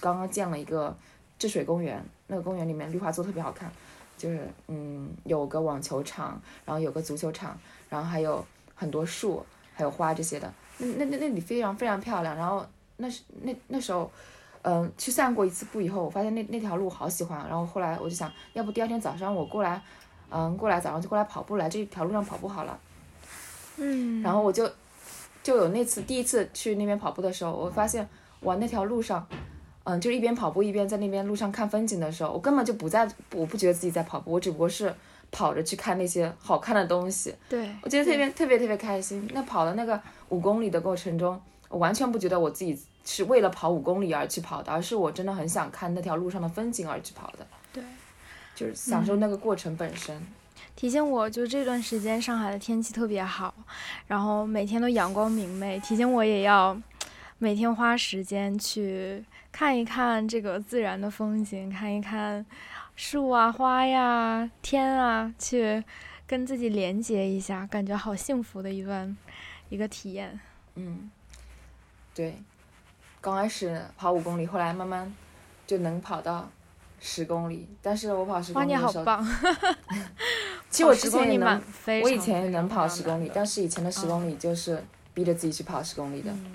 [0.00, 0.96] 刚刚建了一个
[1.36, 2.00] 治水公园。
[2.28, 3.68] 那个公园里面绿化做特别好看，
[4.16, 8.46] 就是嗯，有个网球场，然后有个足球场，然后还有
[8.76, 9.44] 很多树，
[9.74, 10.52] 还有花这些的。
[10.78, 12.36] 那那那那里非常非常漂亮。
[12.36, 12.64] 然后
[12.96, 14.10] 那是那那时候，
[14.62, 17.38] 嗯，去散过一次步以后，我发现那那条路好喜欢。
[17.48, 19.80] 然后后来我就想，要不第二天早上我过来。
[20.36, 22.76] 嗯，过来早上就过来跑步来这条路上跑步好了，
[23.76, 24.68] 嗯，然后我就
[25.44, 28.08] 就有那次第一次去那边跑步的时候，我发现
[28.40, 29.24] 哇那条路上，
[29.84, 34.92] 嗯，就一边跑步一边在那边路上看风景的时候，我根本就不在，我不觉得自己在跑步，我只不过是
[35.34, 39.28] 跑着去看那些好看的东西，对我觉得特别特别特别开心。
[39.34, 47.46] 那跑的那个五公里的过程中，我完全不觉得我自己是为了跑五公里而去跑的，而是我真的很想看那条路上的风景而去跑的。
[47.72, 47.82] 对。
[48.54, 50.16] 就是享受那个过程本身。
[50.76, 53.52] 提醒我就这段时间上海的天气特别好，
[54.06, 56.80] 然后每天都阳光明媚，提醒我也要
[57.38, 62.46] 每天花时间去看一看这个自然的风景，看一看
[62.96, 65.82] 树啊、花呀、天啊，去
[66.26, 69.16] 跟自己连接一下，感觉好幸福的一段
[69.68, 70.38] 一个体验。
[70.76, 71.10] 嗯，
[72.14, 72.36] 对，
[73.20, 75.12] 刚开始跑五公里，后来慢慢
[75.66, 76.48] 就能跑到
[77.00, 79.26] 十公里，但是我跑十公哇，你里的时候，好棒！
[80.70, 81.62] 其实我之10公里前也能
[82.02, 84.82] 我以前也能跑十公里，但是以前的十公里就是
[85.12, 86.30] 逼着自己去跑十公里的。
[86.30, 86.52] 嗯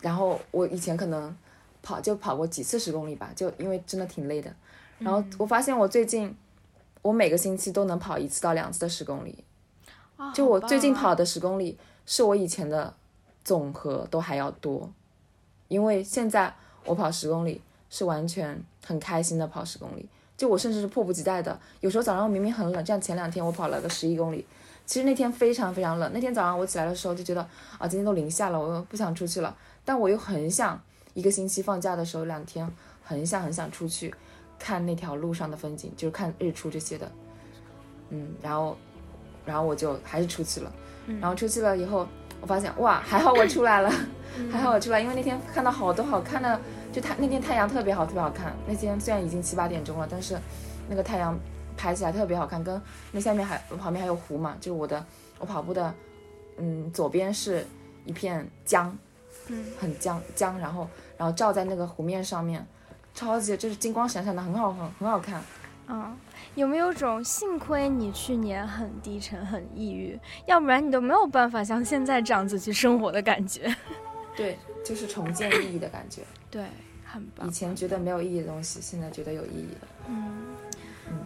[0.00, 1.36] 然后我以前可能
[1.82, 4.50] 跑就跑过几次十公里吧，就因为真的挺累的。
[5.00, 6.34] 然后我发现我最近，
[7.02, 9.44] 我每个星期都能跑一次到两次的十公里。
[10.16, 11.76] 啊就我最近跑的十公里，
[12.06, 12.94] 是我以前的
[13.42, 14.90] 总和都还要多。
[15.68, 21.58] 因为现在我跑十公里是完全很开心的跑十公里，就我甚至是迫不及待的。
[21.80, 24.44] 有时候早上明明很冷，像前两天我跑了个十一公里，
[24.84, 26.10] 其实那天非常非常冷。
[26.12, 27.40] 那天早上我起来的时候就觉得
[27.78, 29.56] 啊，今天都零下了，我又不想出去了。
[29.84, 30.78] 但我又很想
[31.14, 32.70] 一个星期放假的时候两天，
[33.02, 34.14] 很想很想出去
[34.60, 37.10] 看那条路上的风景，就是看日出这些的。
[38.10, 38.76] 嗯，然后，
[39.44, 40.72] 然后我就还是出去了。
[41.20, 42.06] 然后出去了以后，
[42.40, 43.90] 我发现哇，还好我出来了，
[44.52, 46.60] 还好我出来，因为那天看到好多好看的，
[46.92, 48.54] 就太那天太阳特别好，特别好看。
[48.68, 50.38] 那天虽然已经七八点钟了，但是
[50.88, 51.36] 那个太阳
[51.76, 52.80] 拍起来特别好看，跟
[53.10, 55.04] 那下面还旁边还有湖嘛，就是我的
[55.38, 55.92] 我跑步的，
[56.58, 57.66] 嗯，左边是
[58.04, 58.96] 一片江，
[59.48, 62.64] 嗯，很江江，然后然后照在那个湖面上面，
[63.14, 65.42] 超级就是金光闪闪的，很好很很好看。
[65.86, 66.16] 啊，
[66.54, 73.74] 有没有种幸亏你去年很低沉、很抑郁，要不然你都没有办法像现在这样子去生活的感觉？
[74.36, 76.22] 对，就是重建意义的感觉。
[76.48, 76.64] 对，
[77.04, 77.50] 很棒以。
[77.50, 79.88] 前觉得没有意义的东西，现在觉得有意义了。
[80.08, 80.46] 嗯，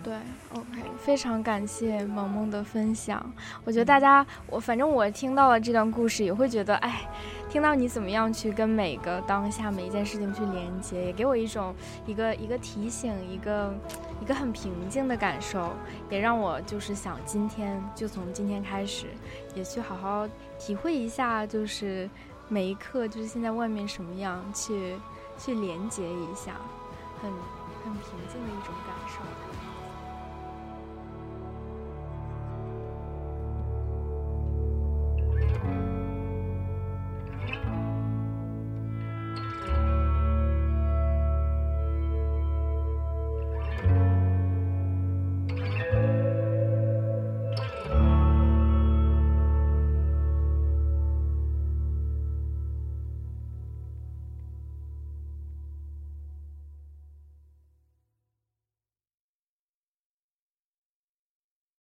[0.02, 0.14] 对
[0.54, 3.30] ，OK，非常感谢萌萌的分享。
[3.64, 7.06] 我觉得大家，我反正我听到了这段故事，也会觉得，哎，
[7.54, 11.72] 听到你怎么样去跟每个当下每一件事情去连接也给我一种
[12.04, 13.72] 一个一个提醒一个
[14.20, 15.70] 一个很平静的感受
[16.10, 19.06] 也让我就是想今天就从今天开始
[19.54, 20.28] 也去好好
[20.58, 22.10] 体会一下就是
[22.48, 24.96] 每一刻就是现在外面什么样去
[25.38, 26.60] 去连接一下
[27.22, 27.30] 很
[27.84, 28.02] 很平
[28.32, 29.20] 静的一种感受。